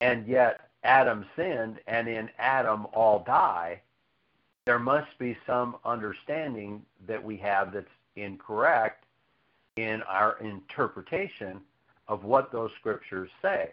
[0.00, 3.80] and yet Adam sinned and in Adam all die,
[4.66, 9.04] there must be some understanding that we have that's incorrect
[9.76, 11.60] in our interpretation
[12.08, 13.72] of what those scriptures say.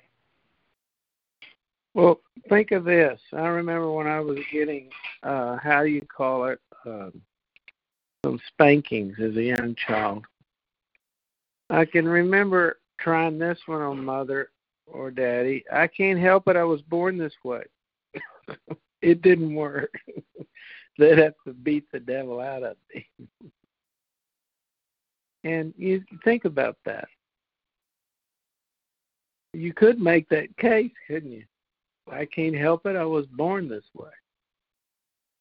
[1.94, 3.20] Well, think of this.
[3.34, 4.90] I remember when I was getting,
[5.24, 7.22] uh, how do you call it, um,
[8.26, 10.26] some spankings as a young child.
[11.70, 14.52] I can remember trying this one on mother
[14.86, 15.64] or daddy.
[15.72, 16.56] I can't help it.
[16.56, 17.64] I was born this way.
[19.02, 19.94] it didn't work.
[20.98, 23.08] they'd have to beat the devil out of me.
[25.44, 27.08] and you think about that.
[29.54, 31.46] You could make that case, couldn't you?
[32.10, 32.96] I can't help it.
[32.96, 34.10] I was born this way.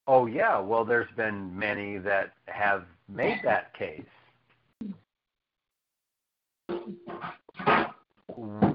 [0.06, 4.02] Oh yeah, well there's been many that have made that case.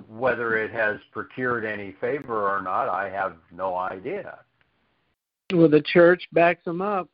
[0.08, 4.40] Whether it has procured any favor or not, I have no idea.
[5.54, 7.10] Well, the church backs them up.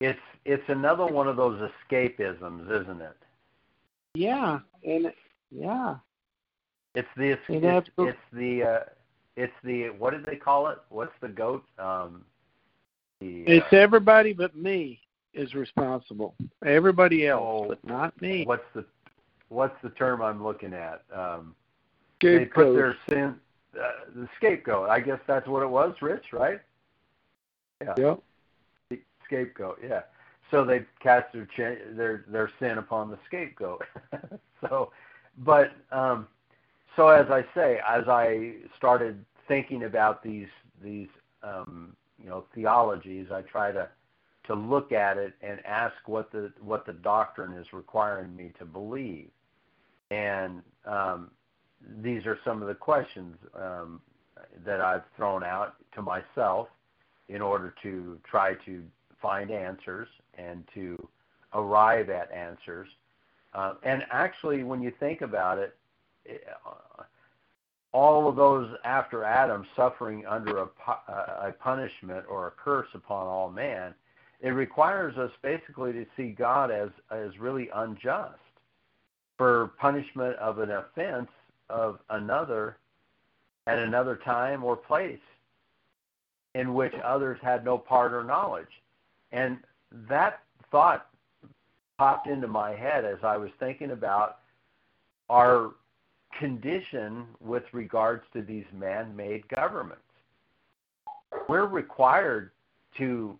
[0.00, 3.16] It's it's another one of those escapisms, isn't it?
[4.14, 5.12] Yeah, and
[5.50, 5.96] yeah.
[6.94, 8.78] It's the it's, it's, it's the uh,
[9.36, 10.78] it's the what did they call it?
[10.90, 11.64] What's the goat?
[11.78, 12.24] Um,
[13.20, 15.00] the, it's uh, everybody but me
[15.32, 16.34] is responsible.
[16.64, 18.44] Everybody else, oh, but not me.
[18.44, 18.84] What's the
[19.48, 21.02] what's the term I'm looking at?
[21.14, 21.54] Um,
[22.18, 22.40] scapegoat.
[22.40, 23.36] They put their sin
[23.80, 24.90] uh, the scapegoat.
[24.90, 26.60] I guess that's what it was, Rich, right?
[27.80, 27.94] Yeah.
[27.96, 28.22] Yep
[29.32, 29.78] scapegoat.
[29.82, 30.02] Yeah.
[30.50, 31.48] So they cast their
[31.94, 33.82] their their sin upon the scapegoat.
[34.60, 34.92] so,
[35.38, 36.28] but um,
[36.96, 40.48] so as I say, as I started thinking about these
[40.82, 41.08] these
[41.42, 43.88] um, you know theologies, I try to
[44.46, 48.64] to look at it and ask what the what the doctrine is requiring me to
[48.64, 49.30] believe,
[50.10, 51.30] and um,
[52.02, 54.00] these are some of the questions um,
[54.64, 56.68] that I've thrown out to myself
[57.28, 58.82] in order to try to
[59.20, 61.08] find answers and to
[61.54, 62.88] arrive at answers.
[63.54, 65.76] Uh, and actually, when you think about it,
[66.28, 67.02] Uh,
[67.92, 73.26] all of those after Adam suffering under a, uh, a punishment or a curse upon
[73.26, 73.94] all man,
[74.40, 78.38] it requires us basically to see God as as really unjust
[79.36, 81.28] for punishment of an offense
[81.68, 82.78] of another
[83.66, 85.18] at another time or place
[86.54, 88.82] in which others had no part or knowledge.
[89.30, 89.58] And
[90.08, 91.06] that thought
[91.98, 94.38] popped into my head as I was thinking about
[95.28, 95.72] our
[96.38, 100.02] condition with regards to these man made governments.
[101.48, 102.50] We're required
[102.98, 103.38] to,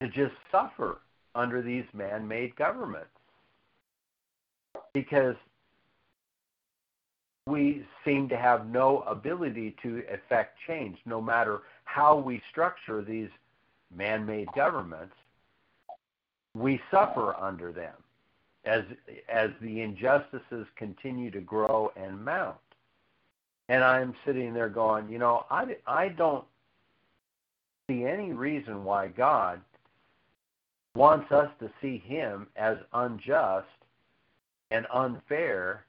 [0.00, 1.00] to just suffer
[1.34, 3.08] under these man made governments
[4.92, 5.36] because
[7.46, 13.28] we seem to have no ability to effect change no matter how we structure these
[13.94, 15.14] man-made governments,
[16.54, 17.94] we suffer under them
[18.64, 18.84] as
[19.28, 22.56] as the injustices continue to grow and mount.
[23.68, 26.44] And I'm sitting there going, you know, I I don't
[27.88, 29.60] see any reason why God
[30.94, 33.66] wants us to see him as unjust
[34.70, 35.84] and unfair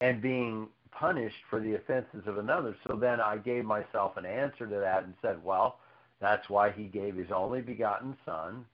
[0.00, 2.76] and being punished for the offenses of another.
[2.86, 5.78] So then I gave myself an answer to that and said, well,
[6.20, 8.64] that's why he gave his only begotten Son,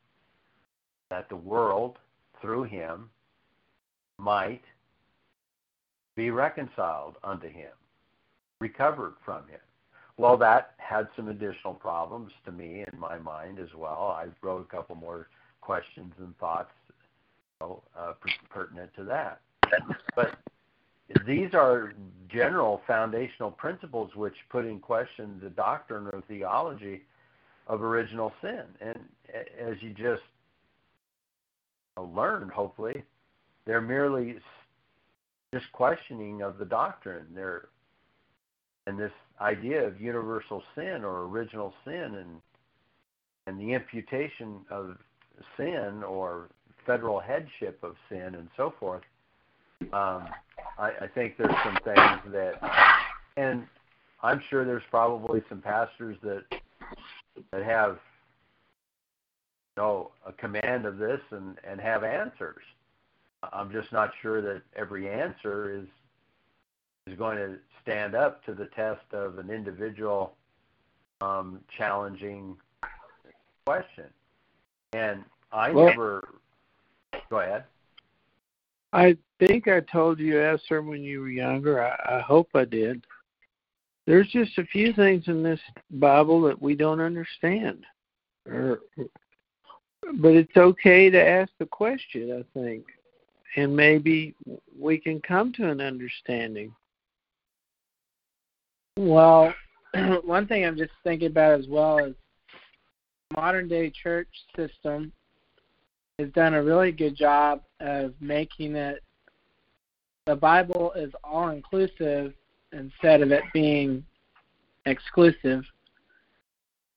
[1.10, 1.98] that the world,
[2.40, 3.10] through him,
[4.18, 4.62] might
[6.14, 7.72] be reconciled unto him,
[8.60, 9.60] recovered from him.
[10.18, 14.16] Well, that had some additional problems to me in my mind as well.
[14.18, 15.28] I wrote a couple more
[15.60, 18.14] questions and thoughts you know, uh,
[18.48, 19.40] pertinent to that.
[20.14, 20.38] But
[21.26, 21.94] these are
[22.28, 27.02] general foundational principles which put in question the doctrine or theology
[27.66, 28.62] of original sin.
[28.80, 28.98] And
[29.60, 30.22] as you just
[32.02, 33.02] learned, hopefully,
[33.66, 34.36] they're merely
[35.54, 37.26] just questioning of the doctrine.
[37.34, 37.68] They're
[38.86, 42.40] and this idea of universal sin or original sin and
[43.46, 44.96] and the imputation of
[45.56, 46.48] sin or
[46.84, 49.02] federal headship of sin and so forth.
[49.92, 50.28] Um,
[50.78, 52.54] I, I think there's some things that,
[53.36, 53.66] and
[54.22, 56.44] I'm sure there's probably some pastors that
[57.52, 57.98] that have
[59.76, 62.62] know a command of this and and have answers.
[63.52, 65.86] I'm just not sure that every answer is
[67.06, 70.34] is going to stand up to the test of an individual
[71.20, 72.56] um, challenging
[73.64, 74.06] question.
[74.92, 76.28] And I well, never.
[77.30, 77.64] Go ahead.
[78.92, 81.82] I think I told you Esther when you were younger.
[81.82, 83.06] I, I hope I did
[84.06, 87.84] there's just a few things in this Bible that we don't understand.
[88.48, 88.80] Or,
[90.14, 92.84] but it's okay to ask the question, I think,
[93.56, 94.34] and maybe
[94.78, 96.74] we can come to an understanding.
[98.96, 99.54] Well,
[100.24, 102.14] one thing I'm just thinking about as well is
[103.34, 105.12] modern day church system
[106.18, 109.02] has done a really good job of making it
[110.26, 112.34] the Bible is all inclusive
[112.72, 114.04] instead of it being
[114.86, 115.64] exclusive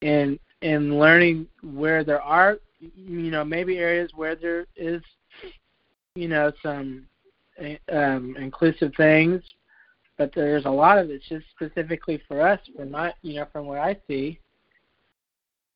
[0.01, 5.01] And in learning where there are you know maybe areas where there is
[6.15, 7.05] you know some
[7.91, 9.41] um, inclusive things
[10.19, 13.65] but there's a lot of it's just specifically for us from my you know from
[13.65, 14.37] what I see.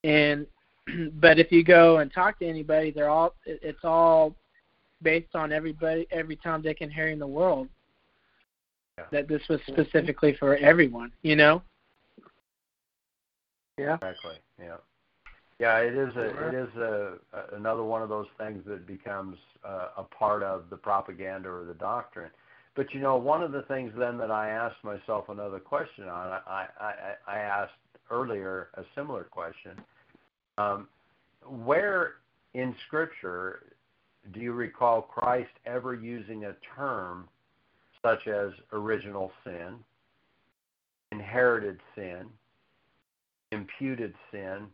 [0.04, 0.46] And
[1.14, 4.36] but if you go and talk to anybody, they're all it's all
[5.02, 7.70] based on everybody every Tom Dick and Harry in the world.
[8.98, 9.06] Yeah.
[9.12, 11.64] That this was specifically for everyone, you know.
[13.80, 13.96] Yeah.
[13.96, 14.36] Exactly.
[14.60, 14.76] Yeah.
[15.60, 19.38] Yeah, it is a it is a, a another one of those things that becomes
[19.64, 22.32] uh, a part of the propaganda or the doctrine.
[22.76, 26.42] But you know, one of the things then that I asked myself another question on,
[26.48, 26.94] I I,
[27.28, 27.74] I asked
[28.10, 29.80] earlier a similar question.
[30.58, 30.88] Um,
[31.48, 32.16] where
[32.54, 33.74] in Scripture
[34.34, 37.28] do you recall Christ ever using a term
[38.04, 39.76] such as original sin,
[41.12, 42.26] inherited sin,
[43.52, 44.68] imputed sin,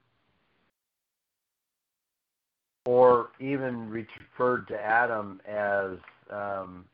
[2.86, 5.98] or even referred to Adam as
[6.32, 6.86] um,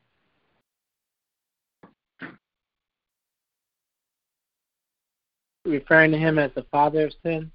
[5.64, 7.50] referring to him as the father of sin.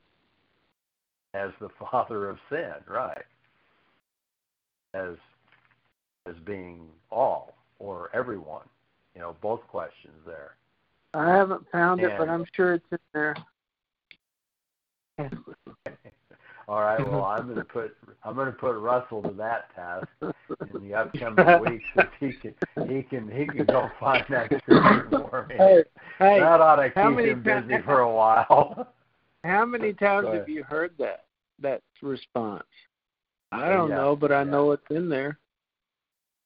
[1.33, 3.23] As the father of sin, right?
[4.93, 5.15] As
[6.27, 8.65] as being all or everyone.
[9.15, 10.55] You know, both questions there.
[11.13, 13.35] I haven't found and, it, but I'm sure it's in there.
[16.67, 16.99] All right.
[17.11, 20.93] Well, I'm going to put I'm going to put Russell to that task in the
[20.93, 21.85] upcoming weeks.
[21.95, 22.53] If he can
[22.88, 25.55] he can he can go find that scripture for me.
[25.55, 25.83] Hey,
[26.19, 28.88] hey, that ought to keep him busy for a while.
[29.43, 31.25] How many times have you heard that
[31.59, 32.63] that response?
[33.51, 34.51] I uh, don't yeah, know, but I yeah.
[34.51, 35.39] know it's in there.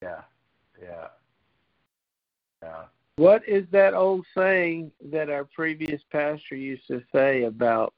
[0.01, 0.21] Yeah.
[0.81, 1.07] Yeah.
[2.63, 2.83] Yeah.
[3.17, 7.93] What is that old saying that our previous pastor used to say about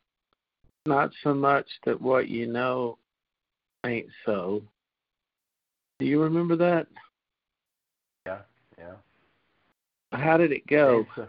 [0.88, 2.97] not so much that what you know
[3.85, 4.61] ain't so.
[5.99, 6.88] Do you remember that?
[8.26, 8.39] Yeah,
[8.77, 8.93] yeah.
[10.11, 10.99] How did it It go?
[10.99, 11.27] ain't, so,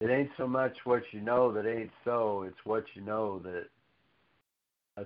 [0.00, 2.42] it ain't so much what you know that ain't so.
[2.46, 3.66] It's what you know that.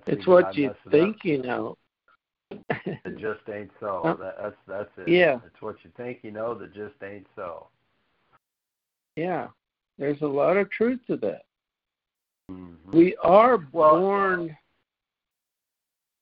[0.06, 1.24] It's what you think up?
[1.24, 1.76] you know.
[2.50, 4.00] It just ain't so.
[4.04, 4.16] Huh?
[4.18, 5.08] That, that's that's it.
[5.08, 5.38] Yeah.
[5.46, 7.68] It's what you think you know that just ain't so.
[9.16, 9.48] yeah.
[9.98, 11.42] There's a lot of truth to that.
[12.50, 12.92] Mhm.
[12.92, 14.56] We are born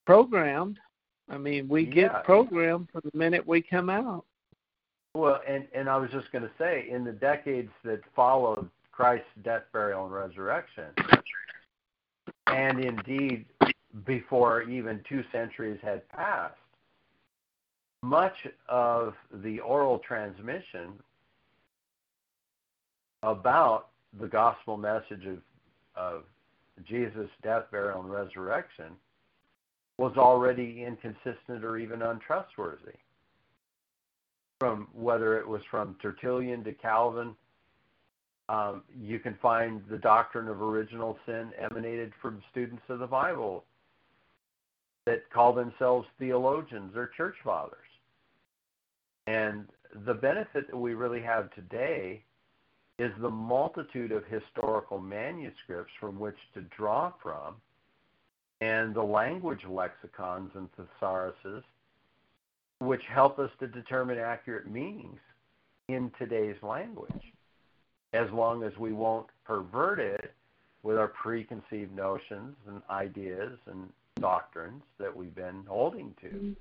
[0.06, 0.78] programmed.
[1.28, 1.92] I mean, we Yeah.
[1.92, 4.24] get programmed from the minute we come out.
[5.14, 9.28] Well, and and I was just going to say, in the decades that followed Christ's
[9.42, 10.94] death, burial, and resurrection,
[12.46, 13.46] and indeed
[14.04, 16.54] before even two centuries had passed,
[18.02, 21.02] much of the oral transmission
[23.22, 23.88] about
[24.20, 25.42] the gospel message of
[25.96, 26.24] of
[26.84, 28.96] Jesus' death, burial, and resurrection
[29.98, 32.96] was already inconsistent or even untrustworthy
[34.58, 37.34] from whether it was from Tertullian to Calvin.
[38.48, 43.64] Um, you can find the doctrine of original sin emanated from students of the Bible
[45.06, 47.78] that call themselves theologians or church fathers.
[49.26, 49.66] And
[50.06, 52.22] the benefit that we really have today
[53.00, 57.54] is the multitude of historical manuscripts from which to draw from
[58.60, 61.62] and the language lexicons and thesauruses
[62.80, 65.18] which help us to determine accurate meanings
[65.88, 67.32] in today's language,
[68.12, 70.34] as long as we won't pervert it
[70.82, 76.28] with our preconceived notions and ideas and doctrines that we've been holding to.
[76.28, 76.52] Mm-hmm.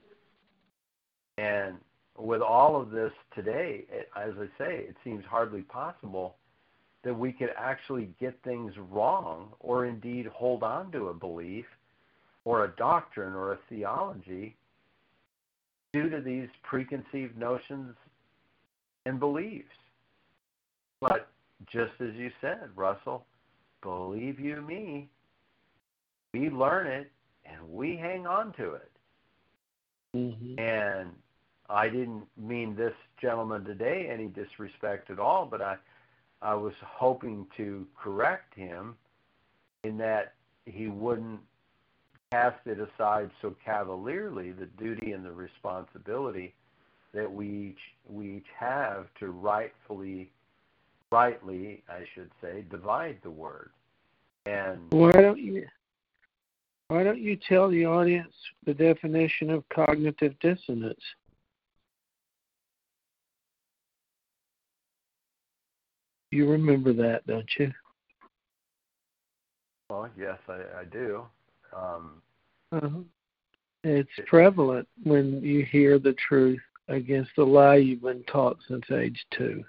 [1.37, 1.77] And
[2.19, 3.85] with all of this today,
[4.15, 6.35] as I say, it seems hardly possible
[7.03, 11.65] that we could actually get things wrong or indeed hold on to a belief
[12.43, 14.55] or a doctrine or a theology
[15.93, 17.95] due to these preconceived notions
[19.05, 19.67] and beliefs.
[20.99, 21.29] But
[21.71, 23.25] just as you said, Russell,
[23.81, 25.09] believe you me,
[26.33, 27.09] we learn it
[27.45, 28.91] and we hang on to it.
[30.15, 30.59] Mm-hmm.
[30.59, 31.09] And
[31.69, 35.77] I didn't mean this gentleman today any disrespect at all, but I
[36.41, 38.95] I was hoping to correct him
[39.83, 40.33] in that
[40.65, 41.41] he wouldn't
[42.31, 46.53] cast it aside so cavalierly the duty and the responsibility
[47.13, 50.31] that we each we each have to rightfully
[51.11, 53.71] rightly I should say divide the word
[54.45, 55.65] and Why don't you
[56.89, 58.33] why don't you tell the audience
[58.65, 61.01] the definition of cognitive dissonance?
[66.31, 67.71] You remember that, don't you?
[69.89, 71.25] well yes I, I do
[71.75, 72.21] um,
[72.71, 72.99] Uh-huh.
[73.83, 79.25] It's prevalent when you hear the truth against the lie you've been taught since age
[79.31, 79.63] two.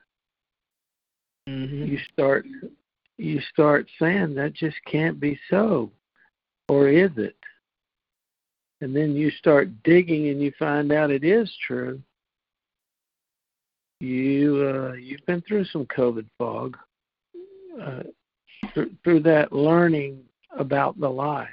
[1.49, 1.85] mm-hmm.
[1.85, 2.45] you start
[3.17, 5.91] you start saying that just can't be so,
[6.69, 7.37] or is it?
[8.81, 12.01] And then you start digging and you find out it is true.
[14.01, 16.77] You uh, you've been through some COVID fog,
[17.81, 18.03] uh,
[18.73, 20.23] through, through that learning
[20.59, 21.49] about the lie.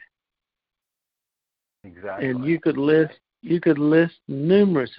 [1.83, 2.29] Exactly.
[2.29, 4.91] And you could list you could list numerous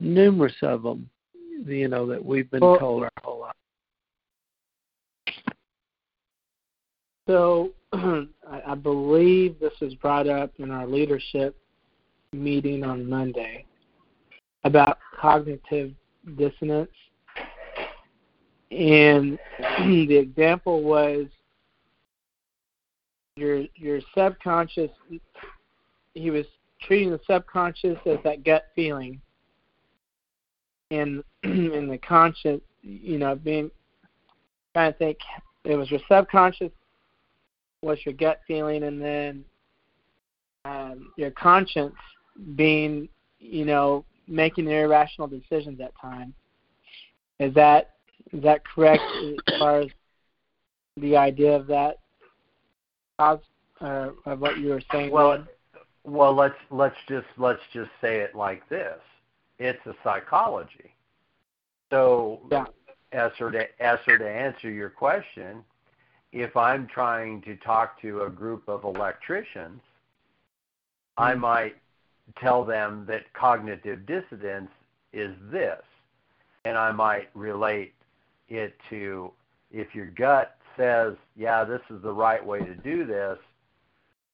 [0.00, 1.08] numerous of them,
[1.66, 3.54] you know, that we've been well, told our whole life.
[7.26, 11.56] So I believe this was brought up in our leadership
[12.32, 13.64] meeting on Monday
[14.64, 15.92] about cognitive
[16.36, 16.90] dissonance.
[18.70, 19.38] And
[19.78, 21.26] the example was
[23.36, 24.90] your your subconscious
[26.14, 26.44] he was
[26.82, 29.20] treating the subconscious as that gut feeling
[30.90, 33.70] and in the conscious you know being
[34.74, 35.18] trying to think
[35.64, 36.72] it was your subconscious
[37.82, 39.44] was your gut feeling and then
[40.64, 41.94] um, your conscience
[42.54, 46.32] being you know making irrational decisions at times
[47.38, 47.96] is that
[48.32, 49.02] is that correct
[49.48, 49.88] as far as
[50.96, 51.98] the idea of that
[53.18, 53.40] cause
[53.80, 55.44] uh, of what you were saying well
[56.04, 58.98] well let's let's just let's just say it like this
[59.58, 60.94] it's a psychology
[61.90, 62.66] so yeah.
[63.12, 65.64] Esther to Esther to answer your question
[66.32, 69.80] if I'm trying to talk to a group of electricians,
[71.18, 71.22] mm-hmm.
[71.22, 71.76] I might
[72.36, 74.70] tell them that cognitive dissonance
[75.12, 75.82] is this,
[76.64, 77.94] and I might relate
[78.48, 79.32] it to
[79.70, 83.38] if your gut says, yeah, this is the right way to do this,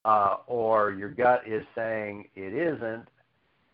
[0.04, 3.08] uh, or your gut is saying it isn't,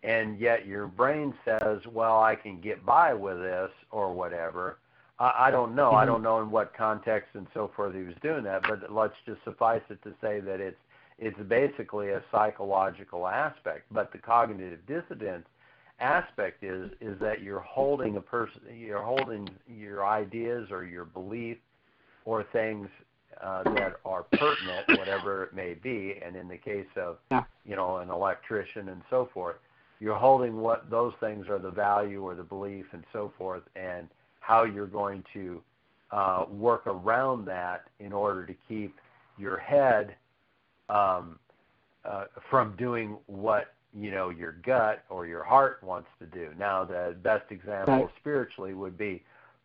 [0.03, 4.78] and yet your brain says, well, I can get by with this or whatever,
[5.19, 5.90] I, I don't know.
[5.90, 5.99] Mm-hmm.
[5.99, 9.15] I don't know in what context and so forth he was doing that, but let's
[9.24, 10.81] just suffice it to say that it's
[11.23, 13.85] it's basically a psychological aspect.
[13.93, 15.47] But the cognitive dissonance
[16.01, 21.59] aspect is is that you're holding a person, you're holding your ideas or your belief
[22.24, 22.89] or things
[23.40, 26.19] uh, that are pertinent, whatever it may be.
[26.24, 27.19] And in the case of
[27.65, 29.57] you know an electrician and so forth,
[30.01, 34.09] you're holding what those things are the value or the belief and so forth, and
[34.40, 35.62] how you're going to
[36.11, 38.97] uh, work around that in order to keep
[39.39, 40.16] your head
[40.93, 41.39] um,
[42.05, 46.51] uh, from doing what you know your gut or your heart wants to do.
[46.59, 48.09] Now, the best example right.
[48.20, 49.23] spiritually would be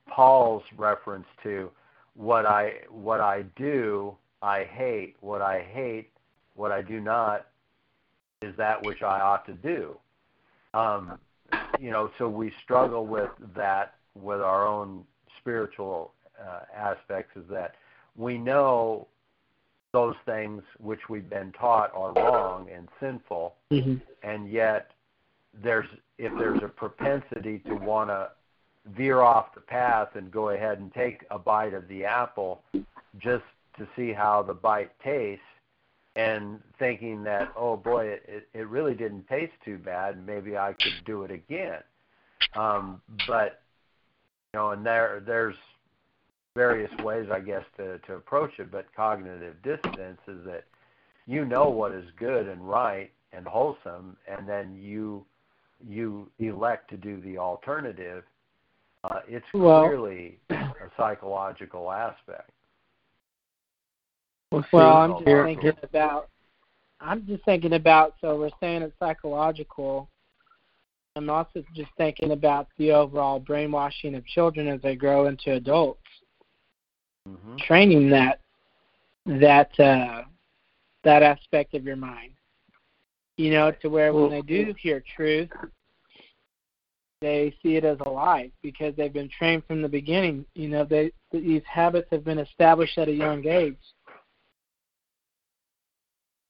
[0.07, 1.69] Paul's reference to
[2.15, 5.15] what I what I do I hate.
[5.21, 6.11] What I hate,
[6.55, 7.47] what I do not,
[8.41, 9.97] is that which I ought to do.
[10.73, 11.17] Um,
[11.79, 15.03] you know, so we struggle with that with our own
[15.39, 17.75] spiritual uh, aspects is that
[18.15, 19.07] we know
[19.97, 23.95] those things which we've been taught are wrong and sinful, mm-hmm.
[24.21, 24.91] and yet
[25.63, 25.87] there's
[26.19, 28.29] if there's a propensity to want to
[28.95, 32.61] veer off the path and go ahead and take a bite of the apple
[33.17, 33.43] just
[33.75, 35.43] to see how the bite tastes
[36.15, 41.03] and thinking that oh boy it it really didn't taste too bad maybe I could
[41.05, 41.81] do it again
[42.55, 43.61] um but
[44.53, 45.55] you know, and there there's
[46.57, 48.71] various ways, I guess, to to approach it.
[48.71, 50.65] But cognitive dissonance is that
[51.27, 55.23] you know what is good and right and wholesome, and then you
[55.87, 58.23] you elect to do the alternative.
[59.03, 62.49] Uh, it's clearly well, a psychological aspect.
[64.51, 66.29] Well, well I'm just thinking about.
[66.99, 68.15] I'm just thinking about.
[68.19, 70.09] So we're saying it's psychological
[71.17, 76.06] I'm also just thinking about the overall brainwashing of children as they grow into adults.
[77.35, 77.57] Mm-hmm.
[77.65, 78.39] Training that
[79.25, 80.23] that uh,
[81.03, 82.33] that aspect of your mind,
[83.37, 85.49] you know, to where when they do hear truth,
[87.21, 90.45] they see it as a lie because they've been trained from the beginning.
[90.55, 93.75] You know, they these habits have been established at a young age,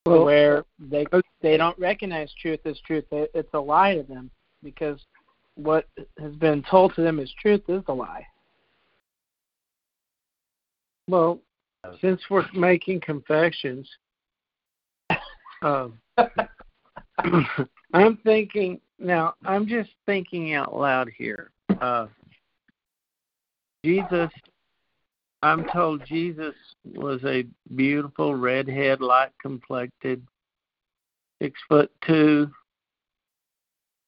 [0.05, 1.05] well, where they
[1.41, 3.05] they don't recognize truth as truth.
[3.11, 4.29] It's a lie to them
[4.63, 4.99] because
[5.55, 5.87] what
[6.19, 8.25] has been told to them as truth is a lie.
[11.07, 11.39] Well,
[12.01, 13.89] since we're making confessions,
[15.61, 15.99] um,
[17.93, 19.35] I'm thinking now.
[19.45, 21.51] I'm just thinking out loud here.
[21.81, 22.07] Uh,
[23.83, 24.29] Jesus,
[25.43, 30.25] I'm told Jesus was a beautiful redhead, light complected,
[31.41, 32.49] six foot two,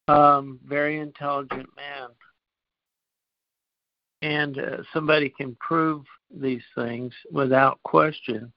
[0.08, 2.10] um, very intelligent man.
[4.22, 8.52] And uh, somebody can prove these things without question.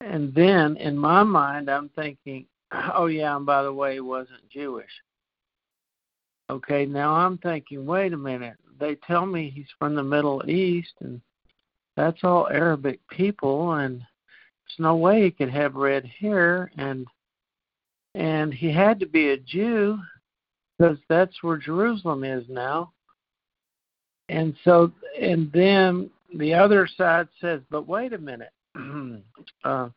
[0.00, 2.46] And then in my mind, I'm thinking,
[2.94, 4.90] oh, yeah, and by the way, he wasn't Jewish.
[6.50, 8.56] Okay, now I'm thinking, wait a minute.
[8.78, 11.20] They tell me he's from the Middle East, and
[11.96, 17.06] that's all Arabic people, and there's no way he could have red hair, and
[18.16, 19.98] and he had to be a Jew
[20.76, 22.92] because that's where Jerusalem is now.
[24.30, 28.52] And so, and then the other side says, but wait a minute,
[29.64, 29.88] uh,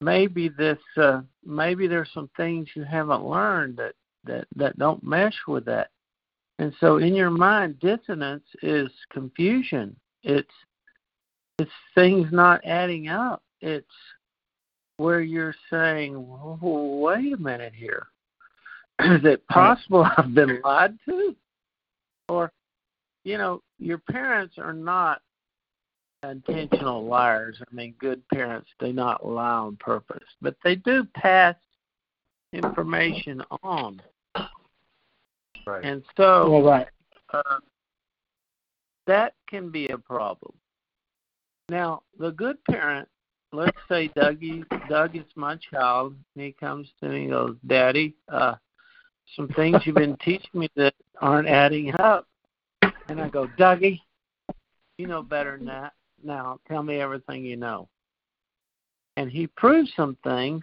[0.00, 3.94] maybe this, uh, maybe there's some things you haven't learned that
[4.24, 5.90] that that don't mesh with that.
[6.60, 9.96] And so, in your mind, dissonance is confusion.
[10.22, 10.48] It's
[11.58, 13.42] it's things not adding up.
[13.60, 13.86] It's
[14.98, 16.14] where you're saying,
[16.60, 18.06] wait a minute here.
[19.00, 21.34] Is it possible I've been lied to?
[22.28, 22.52] Or,
[23.30, 25.22] you know, your parents are not
[26.28, 27.60] intentional liars.
[27.60, 31.54] I mean, good parents do not lie on purpose, but they do pass
[32.52, 34.02] information on.
[35.64, 35.84] Right.
[35.84, 36.88] And so, Well, right.
[37.32, 37.58] uh,
[39.06, 40.52] that can be a problem.
[41.68, 43.08] Now, the good parent,
[43.52, 48.16] let's say Dougie, Doug is my child, and he comes to me and goes, Daddy,
[48.28, 48.56] uh,
[49.36, 52.26] some things you've been teaching me that aren't adding up.
[53.10, 54.00] And I go, Dougie,
[54.96, 55.94] you know better than that.
[56.22, 57.88] Now tell me everything you know.
[59.16, 60.62] And he proves some things.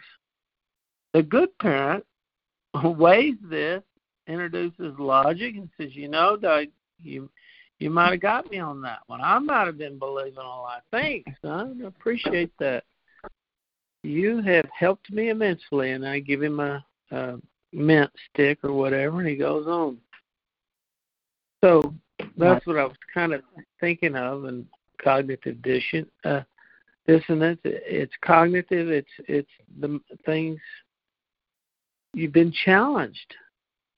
[1.13, 2.05] The good parent
[2.83, 3.83] weighs this,
[4.27, 6.67] introduces logic, and says, "You know, Doug,
[7.03, 7.29] you
[7.79, 9.19] you might have got me on that one.
[9.21, 10.79] I might have been believing a lie.
[10.89, 11.81] Thanks, son.
[11.83, 12.85] I appreciate that.
[14.03, 17.39] You have helped me immensely." And I give him a, a
[17.73, 19.97] mint stick or whatever, and he goes on.
[21.61, 21.93] So
[22.37, 23.41] that's what I was kind of
[23.79, 24.65] thinking of, and
[25.03, 26.09] cognitive dissonance.
[26.23, 26.41] Uh,
[27.07, 27.59] dissonance.
[27.63, 28.89] It's cognitive.
[28.89, 29.49] It's it's
[29.79, 30.59] the things
[32.13, 33.35] you've been challenged.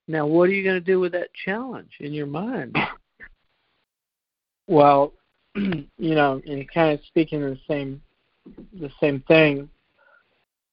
[0.07, 2.76] Now, what are you going to do with that challenge in your mind?
[4.68, 5.14] Well,
[5.56, 8.03] you know, and kind of speaking the same
[8.80, 9.68] the same thing.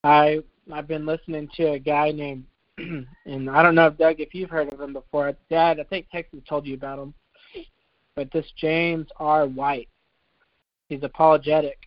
[0.03, 2.43] I I've been listening to a guy named
[2.77, 5.33] and I don't know if Doug if you've heard of him before.
[5.49, 7.15] Dad, I think Texas told you about him.
[8.17, 9.45] But this James R.
[9.45, 9.89] White,
[10.89, 11.77] he's apologetic,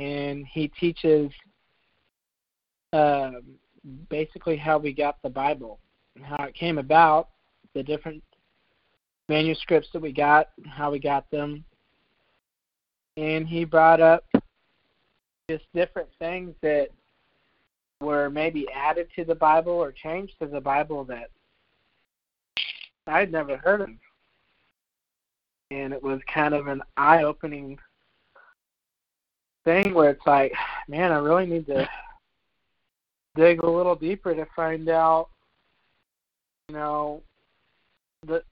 [0.00, 1.30] and he teaches
[2.92, 3.30] uh,
[4.08, 5.78] basically how we got the Bible,
[6.20, 7.28] how it came about,
[7.74, 8.24] the different
[9.28, 11.64] manuscripts that we got, how we got them,
[13.16, 14.24] and he brought up
[15.48, 16.88] just different things that
[18.00, 21.30] were maybe added to the Bible or changed to the Bible that
[23.06, 23.90] I'd never heard of.
[25.70, 27.78] And it was kind of an eye opening
[29.64, 30.52] thing where it's like,
[30.88, 31.88] man, I really need to
[33.36, 35.28] dig a little deeper to find out,
[36.68, 37.22] you know,
[38.26, 38.42] the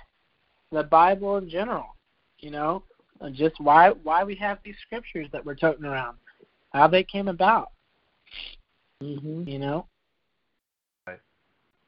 [0.72, 1.96] the Bible in general,
[2.38, 2.82] you know,
[3.20, 6.16] and just why why we have these scriptures that we're toting around,
[6.72, 7.70] how they came about,
[9.02, 9.48] Mm-hmm.
[9.48, 9.86] you know,
[11.08, 11.18] Right.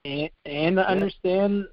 [0.04, 1.66] and and to understand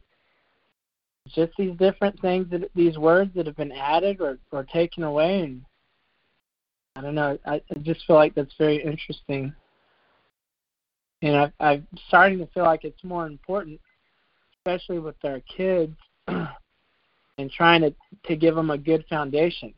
[1.30, 5.42] just these different things that these words that have been added or or taken away,
[5.42, 5.64] and
[6.96, 9.54] I don't know, I, I just feel like that's very interesting,
[11.22, 13.80] and I, I'm starting to feel like it's more important,
[14.58, 15.96] especially with our kids,
[16.28, 17.94] and trying to
[18.26, 19.74] to give them a good foundation.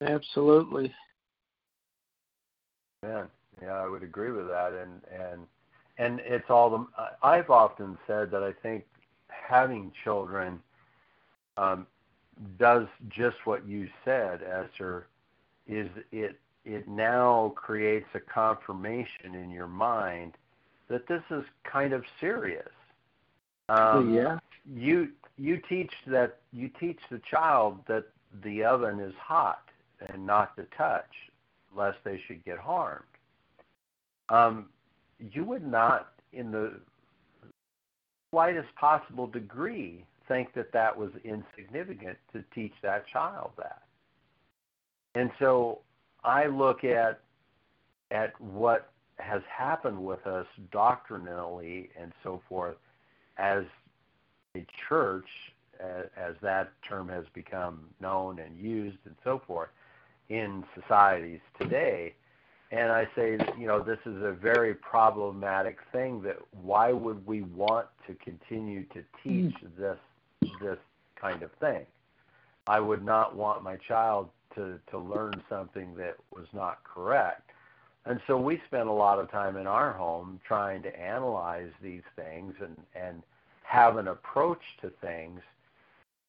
[0.00, 0.94] Absolutely.
[3.02, 3.26] Man,
[3.62, 5.46] yeah, I would agree with that, and and
[5.98, 6.86] and it's all the.
[7.22, 8.84] I've often said that I think
[9.46, 10.60] having children
[11.56, 11.86] um,
[12.58, 15.06] does just what you said, Esther.
[15.66, 20.36] Is it it now creates a confirmation in your mind
[20.88, 22.68] that this is kind of serious.
[23.68, 24.38] Um, yeah.
[24.72, 28.06] You you teach that you teach the child that
[28.42, 29.68] the oven is hot
[30.08, 31.10] and not to touch,
[31.74, 33.04] lest they should get harmed.
[34.28, 34.66] Um,
[35.18, 36.74] you would not, in the
[38.36, 43.80] slightest possible degree, think that that was insignificant to teach that child that.
[45.14, 45.78] And so
[46.22, 47.20] I look at
[48.10, 52.76] at what has happened with us doctrinally and so forth
[53.38, 53.64] as
[54.54, 55.28] a church,
[55.80, 59.70] as, as that term has become known and used and so forth
[60.28, 62.14] in societies today.
[62.72, 66.20] And I say, you know, this is a very problematic thing.
[66.22, 69.04] That why would we want to continue to mm.
[69.22, 69.98] teach this
[70.60, 70.78] this
[71.20, 71.86] kind of thing.
[72.66, 77.50] I would not want my child to to learn something that was not correct.
[78.04, 82.02] And so we spent a lot of time in our home trying to analyze these
[82.14, 83.22] things and and
[83.62, 85.40] have an approach to things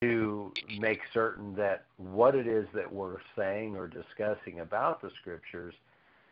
[0.01, 5.73] to make certain that what it is that we're saying or discussing about the scriptures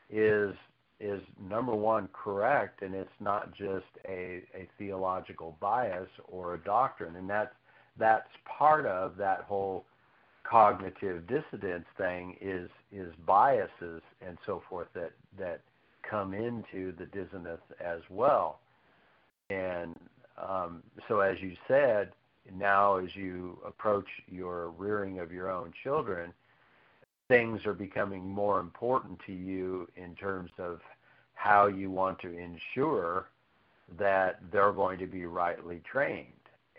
[0.10, 0.56] is
[1.00, 7.18] is number one correct and it's not just a, a theological bias or a doctrine
[7.18, 7.54] and that's
[7.98, 9.86] that's part of that whole
[10.50, 15.62] cognitive dissonance thing is is biases and so forth that that
[16.10, 18.60] come into the dissonance as well.
[19.50, 19.96] And
[20.38, 22.12] um, so as you said
[22.56, 26.32] now as you approach your rearing of your own children
[27.28, 30.82] things are becoming more important to you in terms of
[31.34, 33.30] how you want to ensure
[33.98, 36.28] that they're going to be rightly trained.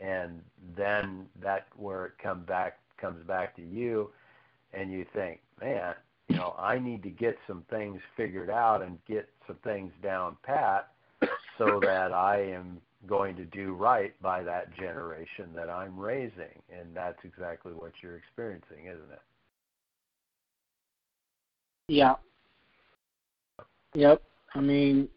[0.01, 0.43] And
[0.77, 4.11] then that where it come back comes back to you
[4.73, 5.95] and you think, man,
[6.29, 10.37] you know, I need to get some things figured out and get some things down
[10.43, 10.89] pat
[11.57, 16.63] so that I am going to do right by that generation that I'm raising.
[16.71, 19.23] And that's exactly what you're experiencing, isn't it?
[21.89, 22.15] Yeah.
[23.95, 24.23] Yep.
[24.55, 25.09] I mean,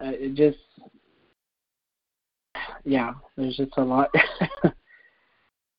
[0.00, 0.58] uh, it just,
[2.84, 4.10] yeah, there's just a lot.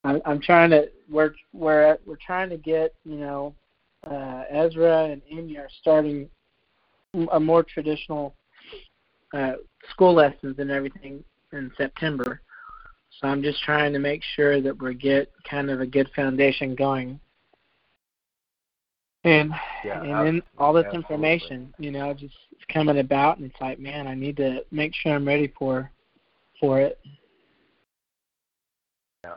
[0.04, 3.56] I'm, I'm trying to we're we're we're trying to get you know
[4.10, 6.30] uh, Ezra and Amy are starting
[7.32, 8.36] a more traditional
[9.34, 9.54] uh,
[9.90, 11.24] school lessons and everything
[11.54, 12.42] in September.
[13.20, 16.76] So I'm just trying to make sure that we get kind of a good foundation
[16.76, 17.20] going
[19.26, 19.52] and
[19.84, 21.16] yeah, and then all this absolutely.
[21.16, 22.36] information, you know, just
[22.72, 25.92] coming about, and it's like, man, I need to make sure I'm ready for
[26.60, 27.00] for it.
[29.24, 29.36] Yeah,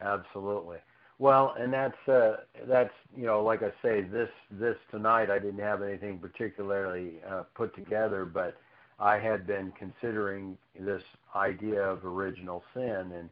[0.00, 0.78] absolutely.
[1.18, 5.60] Well, and that's uh, that's you know, like I say, this this tonight I didn't
[5.60, 8.56] have anything particularly uh, put together, but
[8.98, 11.02] I had been considering this
[11.36, 13.30] idea of original sin and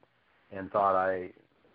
[0.53, 1.31] and thought I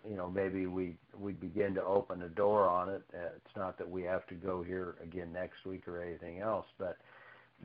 [0.08, 3.02] you know maybe we we begin to open a door on it.
[3.14, 6.66] Uh, it's not that we have to go here again next week or anything else,
[6.78, 6.98] but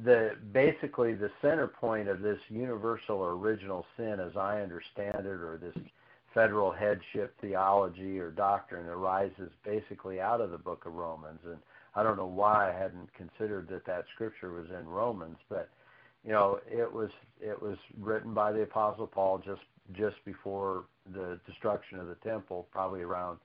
[0.03, 5.27] the basically the center point of this universal or original sin, as I understand it,
[5.27, 5.84] or this
[6.34, 11.39] federal headship theology or doctrine, arises basically out of the Book of Romans.
[11.45, 11.57] And
[11.95, 15.69] I don't know why I hadn't considered that that scripture was in Romans, but
[16.26, 17.09] you know it was
[17.41, 19.61] it was written by the Apostle Paul just
[19.93, 23.40] just before the destruction of the temple, probably around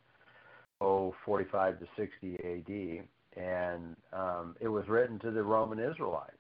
[0.81, 3.01] oh 45 to 60 A.D.
[3.37, 6.33] And um, it was written to the Roman Israelites,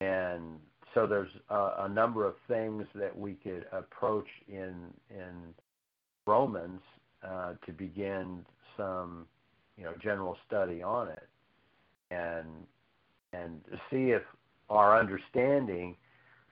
[0.00, 0.58] and
[0.94, 4.74] so there's a, a number of things that we could approach in
[5.10, 5.54] in
[6.26, 6.80] Romans
[7.26, 8.44] uh, to begin
[8.76, 9.26] some
[9.76, 11.28] you know general study on it,
[12.12, 12.46] and
[13.32, 13.60] and
[13.90, 14.22] see if
[14.68, 15.96] our understanding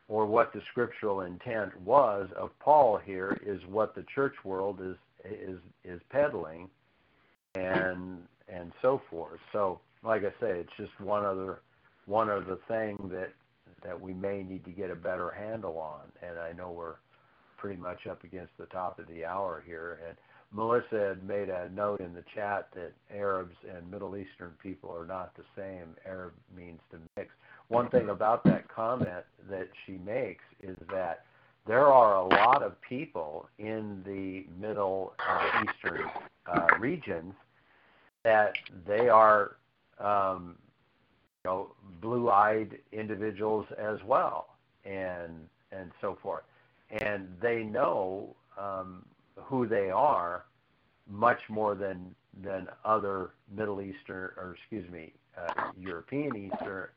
[0.09, 4.97] or what the scriptural intent was of Paul here is what the church world is
[5.25, 6.69] is is peddling
[7.55, 8.19] and
[8.49, 9.41] and so forth.
[9.53, 11.61] So like I say, it's just one other
[12.07, 13.33] one other thing that
[13.85, 16.01] that we may need to get a better handle on.
[16.27, 16.97] And I know we're
[17.59, 20.01] pretty much up against the top of the hour here.
[20.07, 20.17] And
[20.51, 25.07] Melissa had made a note in the chat that Arabs and Middle Eastern people are
[25.07, 25.95] not the same.
[26.07, 27.31] Arab means to mix
[27.69, 31.25] one thing about that comment that she makes is that
[31.67, 36.11] there are a lot of people in the Middle uh, Eastern
[36.47, 37.35] uh, regions
[38.25, 38.55] that
[38.87, 39.57] they are,
[40.01, 40.57] um,
[41.45, 46.45] you know, blue-eyed individuals as well, and and so forth,
[46.91, 49.05] and they know um,
[49.45, 50.45] who they are
[51.09, 56.89] much more than than other Middle Eastern or excuse me uh, European Eastern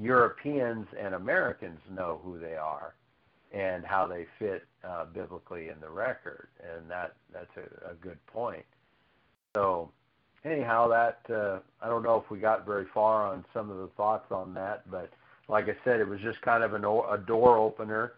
[0.00, 2.94] Europeans and Americans know who they are
[3.52, 8.24] and how they fit uh, biblically in the record, and that that's a, a good
[8.26, 8.64] point.
[9.54, 9.90] So,
[10.44, 13.88] anyhow, that uh, I don't know if we got very far on some of the
[13.88, 15.10] thoughts on that, but
[15.48, 18.14] like I said, it was just kind of an, a door opener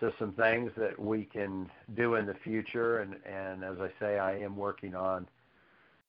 [0.00, 4.18] to some things that we can do in the future, and and as I say,
[4.18, 5.26] I am working on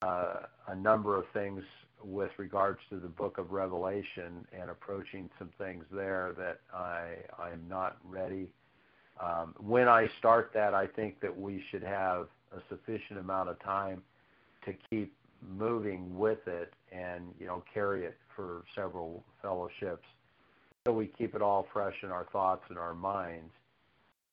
[0.02, 1.64] uh, a number of things
[2.04, 7.68] with regards to the book of Revelation and approaching some things there that I I'm
[7.68, 8.50] not ready.
[9.20, 13.60] Um, when I start that, I think that we should have a sufficient amount of
[13.60, 14.02] time
[14.66, 15.14] to keep
[15.58, 20.06] moving with it and you know carry it for several fellowships.
[20.86, 23.52] So we keep it all fresh in our thoughts and our minds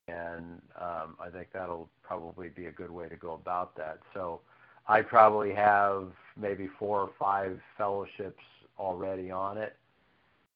[0.07, 3.99] and um, I think that'll probably be a good way to go about that.
[4.13, 4.41] So
[4.87, 8.43] I probably have maybe four or five fellowships
[8.79, 9.75] already on it,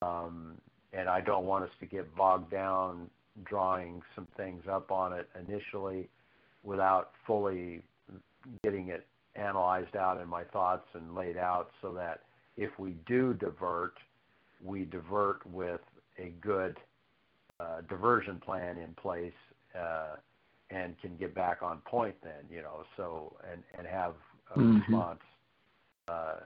[0.01, 0.55] um,
[0.93, 3.09] and I don't want us to get bogged down
[3.45, 6.09] drawing some things up on it initially
[6.63, 7.81] without fully
[8.63, 9.05] getting it
[9.35, 12.21] analyzed out in my thoughts and laid out so that
[12.57, 13.93] if we do divert,
[14.63, 15.81] we divert with
[16.19, 16.77] a good
[17.61, 19.33] uh, diversion plan in place
[19.77, 20.15] uh,
[20.71, 24.15] and can get back on point then, you know, so and and have
[24.55, 24.79] a mm-hmm.
[24.79, 25.19] response,
[26.07, 26.39] uh,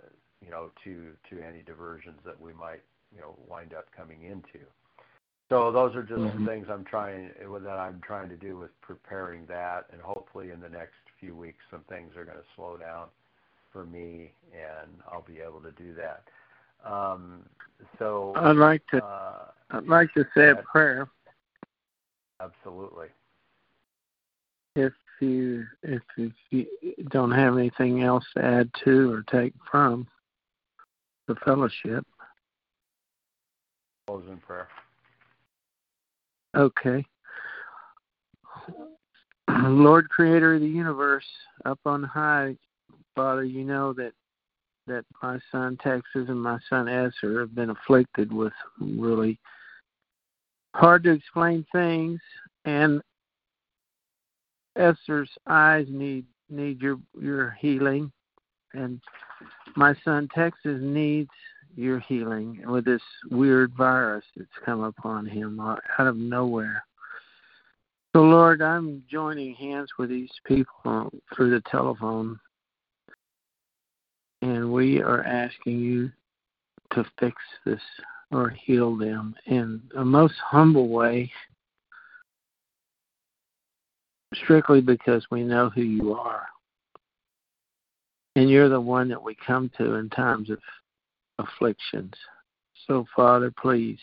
[0.44, 2.82] you know, to to any diversions that we might
[3.14, 4.66] you know wind up coming into.
[5.50, 6.46] So those are just mm-hmm.
[6.46, 10.70] things I'm trying that I'm trying to do with preparing that, and hopefully in the
[10.70, 13.08] next few weeks some things are going to slow down
[13.72, 16.24] for me, and I'll be able to do that.
[16.86, 17.44] Um,
[17.98, 21.08] so I'd like to uh, I'd like to say a prayer.
[22.40, 23.08] Absolutely.
[24.76, 26.02] If you if
[26.52, 26.66] you
[27.10, 30.08] don't have anything else to add to or take from
[31.28, 32.06] the fellowship.
[34.08, 34.68] Closing prayer.
[36.56, 37.06] Okay.
[39.48, 41.26] Lord creator of the universe,
[41.66, 42.58] up on high,
[43.16, 44.14] Father, you know that
[44.88, 49.40] that my son Texas and my son Esther have been afflicted with really
[50.76, 52.20] hard to explain things.
[52.66, 53.02] And
[54.76, 58.12] Esther's eyes need need your your healing.
[58.74, 59.02] And
[59.76, 61.30] my son Texas needs
[61.76, 63.02] your healing with this
[63.32, 66.84] weird virus that's come upon him out of nowhere.
[68.16, 72.40] So, Lord, I'm joining hands with these people through the telephone,
[74.46, 76.12] and we are asking you
[76.92, 77.36] to fix
[77.66, 77.82] this
[78.32, 81.32] or heal them in a most humble way,
[84.36, 86.46] strictly because we know who you are.
[88.36, 90.60] And you're the one that we come to in times of
[91.40, 92.14] afflictions.
[92.88, 93.98] So, Father, please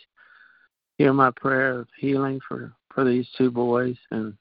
[0.98, 4.34] hear my prayer of healing for, for these two boys and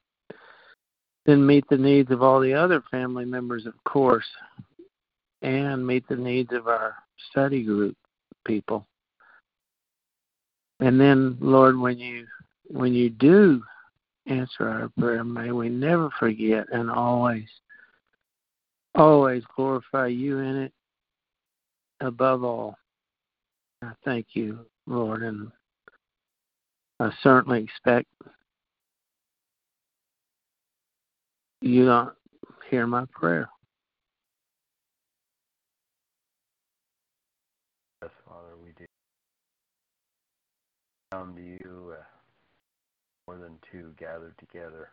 [1.28, 4.26] then meet the needs of all the other family members, of course,
[5.42, 6.96] and meet the needs of our
[7.30, 7.98] study group
[8.46, 8.86] people.
[10.80, 12.26] And then, Lord, when you
[12.68, 13.62] when you do
[14.28, 17.48] answer our prayer, may we never forget and always,
[18.96, 20.74] always glorify you in it
[22.00, 22.78] above all.
[23.84, 25.52] I thank you, Lord, and
[27.00, 28.08] I certainly expect
[31.62, 32.14] you to
[32.70, 33.50] hear my prayer.
[38.02, 38.86] Yes, Father, we do.
[41.12, 42.04] Come to you, uh,
[43.28, 44.90] more than two gathered together,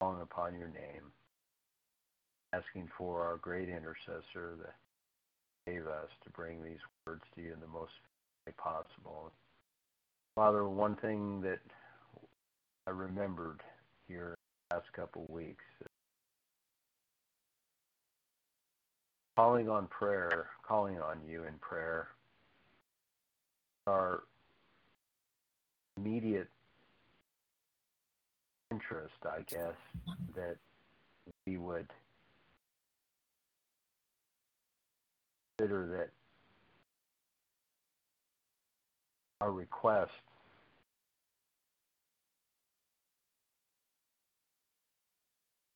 [0.00, 1.12] calling upon your name,
[2.54, 4.68] asking for our great intercessor, the
[5.66, 7.92] gave us to bring these words to you in the most
[8.46, 9.30] way possible.
[10.34, 11.60] Father, one thing that
[12.86, 13.60] I remembered
[14.08, 14.34] here
[14.70, 15.64] the last couple of weeks,
[19.36, 22.08] calling on prayer, calling on you in prayer,
[23.86, 24.24] our
[26.04, 26.48] immediate
[28.70, 29.76] interest, I guess,
[30.34, 30.56] that
[31.46, 31.86] we would
[35.58, 36.10] consider that
[39.40, 40.10] our request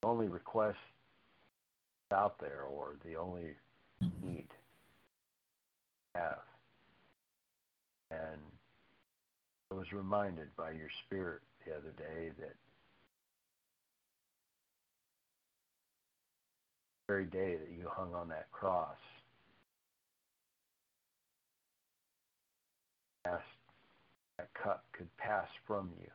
[0.02, 0.78] only request
[2.12, 3.54] out there or the only
[4.22, 4.46] need
[6.14, 6.38] have.
[8.10, 8.40] And
[9.70, 12.54] I was reminded by your spirit the other day that
[17.08, 18.96] very day that you hung on that cross
[24.38, 26.10] that cup could pass from you.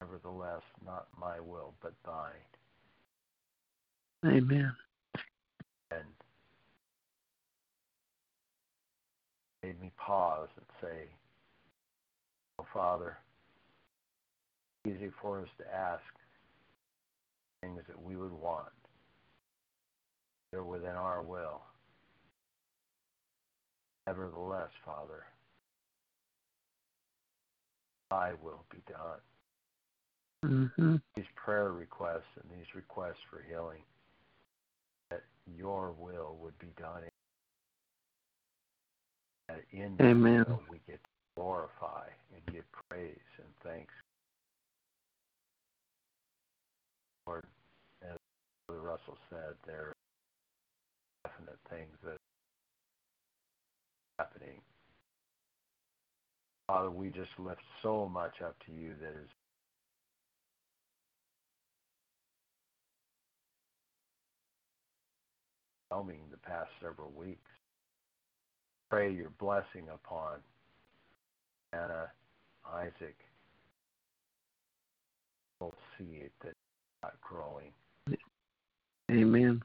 [0.00, 2.32] Nevertheless, not my will, but thine.
[4.24, 4.72] Amen.
[5.90, 6.04] And
[9.62, 11.08] made me pause and say,
[12.58, 13.16] Oh, Father,
[14.86, 16.02] easy for us to ask
[17.60, 18.68] things that we would want.
[20.50, 21.62] They're within our will.
[24.06, 25.24] Nevertheless, Father,
[28.10, 29.20] thy will be done.
[30.44, 30.96] Mm-hmm.
[31.14, 33.82] These prayer requests and these requests for healing,
[35.10, 35.22] that
[35.56, 37.02] your will would be done.
[39.50, 40.44] That in Amen.
[40.70, 41.00] we get
[41.36, 43.92] glorify and give praise and thanks.
[47.26, 47.44] Lord,
[48.02, 48.16] as
[48.68, 49.94] Brother Russell said, there are
[51.24, 52.16] definite things that are
[54.20, 54.60] happening.
[56.68, 59.28] Father, we just lift so much up to you that is
[65.92, 67.50] overwhelming the past several weeks.
[68.90, 70.38] Pray your blessing upon
[71.72, 72.10] Anna,
[72.74, 73.16] Isaac,
[75.60, 76.54] We'll see it that
[77.02, 77.72] not growing.
[79.10, 79.60] Amen.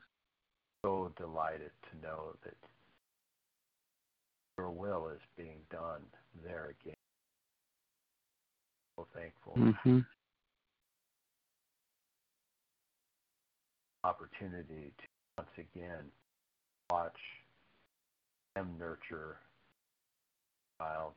[0.83, 2.55] So delighted to know that
[4.57, 6.01] your will is being done
[6.43, 6.95] there again.
[8.97, 9.53] So thankful.
[9.57, 9.99] Mm-hmm.
[14.03, 15.03] Opportunity to
[15.37, 16.05] once again
[16.89, 17.17] watch
[18.55, 19.37] him nurture
[20.79, 21.13] child.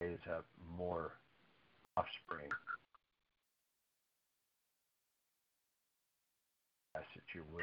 [0.00, 0.44] Raise up
[0.76, 1.12] more
[1.96, 2.48] offspring.
[6.96, 7.62] Ask that you will.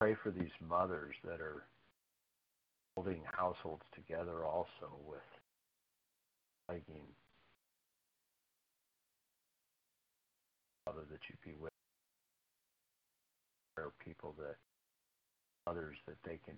[0.00, 1.64] Pray for these mothers that are
[2.96, 5.18] holding households together also with
[6.68, 7.06] plaguing
[10.84, 11.70] Father that you be with
[13.76, 14.56] there are people that
[15.70, 16.54] others that they can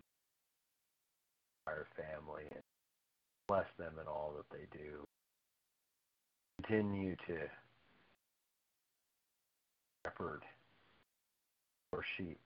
[1.67, 2.63] our family and
[3.47, 5.05] bless them in all that they do.
[6.63, 7.37] Continue to
[10.05, 10.43] shepherd
[11.93, 12.41] your sheep.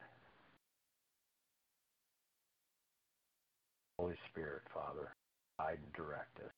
[3.99, 5.15] Holy Spirit, Father,
[5.59, 6.53] guide and direct us.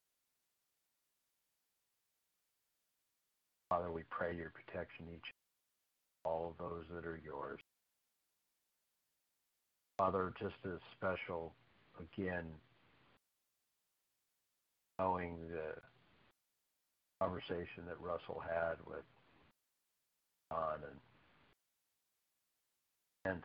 [3.68, 5.34] Father, we pray your protection each
[6.24, 7.60] all of those that are yours.
[9.98, 11.52] Father, just as special
[11.98, 12.44] again
[14.96, 15.74] knowing the
[17.20, 19.02] conversation that Russell had with
[20.50, 21.00] John and
[23.24, 23.44] hence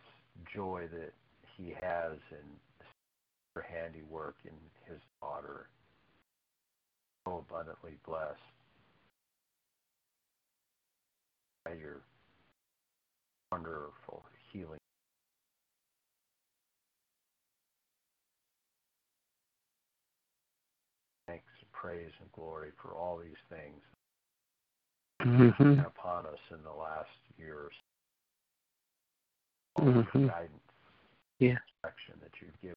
[0.53, 1.13] joy that
[1.57, 2.45] he has in
[3.55, 4.53] her handiwork in
[4.87, 5.67] his daughter.
[7.25, 8.37] So abundantly blessed
[11.65, 12.01] by your
[13.51, 14.79] wonderful healing
[21.27, 23.81] thanks and praise and glory for all these things
[25.21, 25.79] Mm-hmm.
[25.79, 27.71] upon us in the last years.
[29.75, 30.27] All the Mhm.
[30.27, 30.71] guidance,
[31.39, 31.59] Yeah.
[31.81, 32.75] direction that you've given.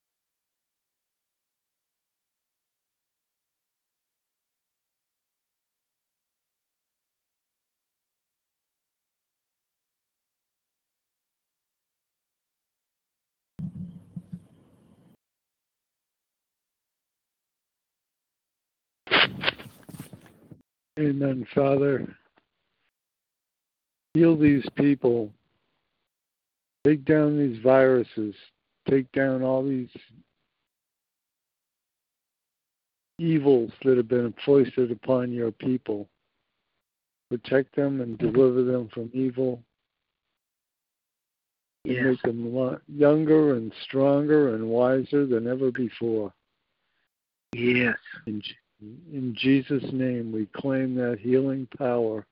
[20.98, 22.16] Amen, Father.
[24.14, 25.30] Heal these people.
[26.84, 28.34] Take down these viruses.
[28.88, 29.90] Take down all these
[33.18, 36.08] evils that have been foisted upon your people.
[37.30, 39.62] Protect them and deliver them from evil.
[41.84, 42.04] Yes.
[42.04, 46.32] make them lo- younger and stronger and wiser than ever before.
[47.52, 47.96] Yes.
[48.26, 48.42] In,
[48.80, 52.26] in Jesus' name, we claim that healing power.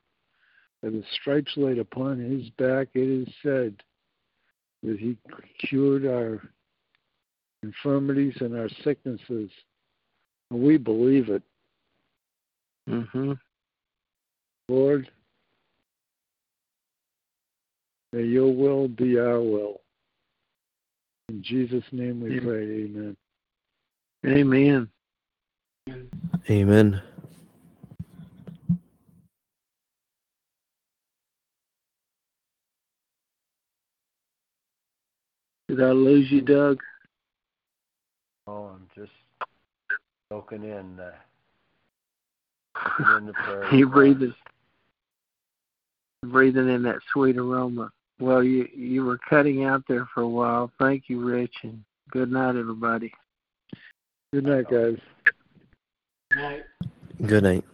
[0.83, 3.75] That the stripes laid upon his back, it is said
[4.83, 5.17] that he
[5.67, 6.43] cured our
[7.63, 9.51] infirmities and our sicknesses.
[10.51, 11.43] And we believe it.
[12.89, 13.33] Mm-hmm.
[14.69, 15.11] Lord,
[18.13, 19.81] may your will be our will.
[21.31, 23.17] In Jesus' name we Amen.
[24.27, 24.89] pray, amen.
[25.87, 26.34] Amen.
[26.51, 27.01] Amen.
[35.69, 36.81] Did I lose you, Doug?
[38.47, 39.11] Oh, I'm just
[40.31, 41.13] soaking in, uh,
[42.99, 43.69] soaking in the prayer.
[43.73, 43.95] You requests.
[43.95, 44.35] breathing,
[46.27, 47.91] breathing in that sweet aroma.
[48.21, 50.71] Well, you you were cutting out there for a while.
[50.79, 53.13] Thank you, Rich, and good night, everybody.
[54.33, 54.99] Good night, guys.
[56.35, 57.65] Good night.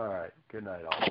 [0.00, 0.30] All right.
[0.48, 1.08] Good night, all.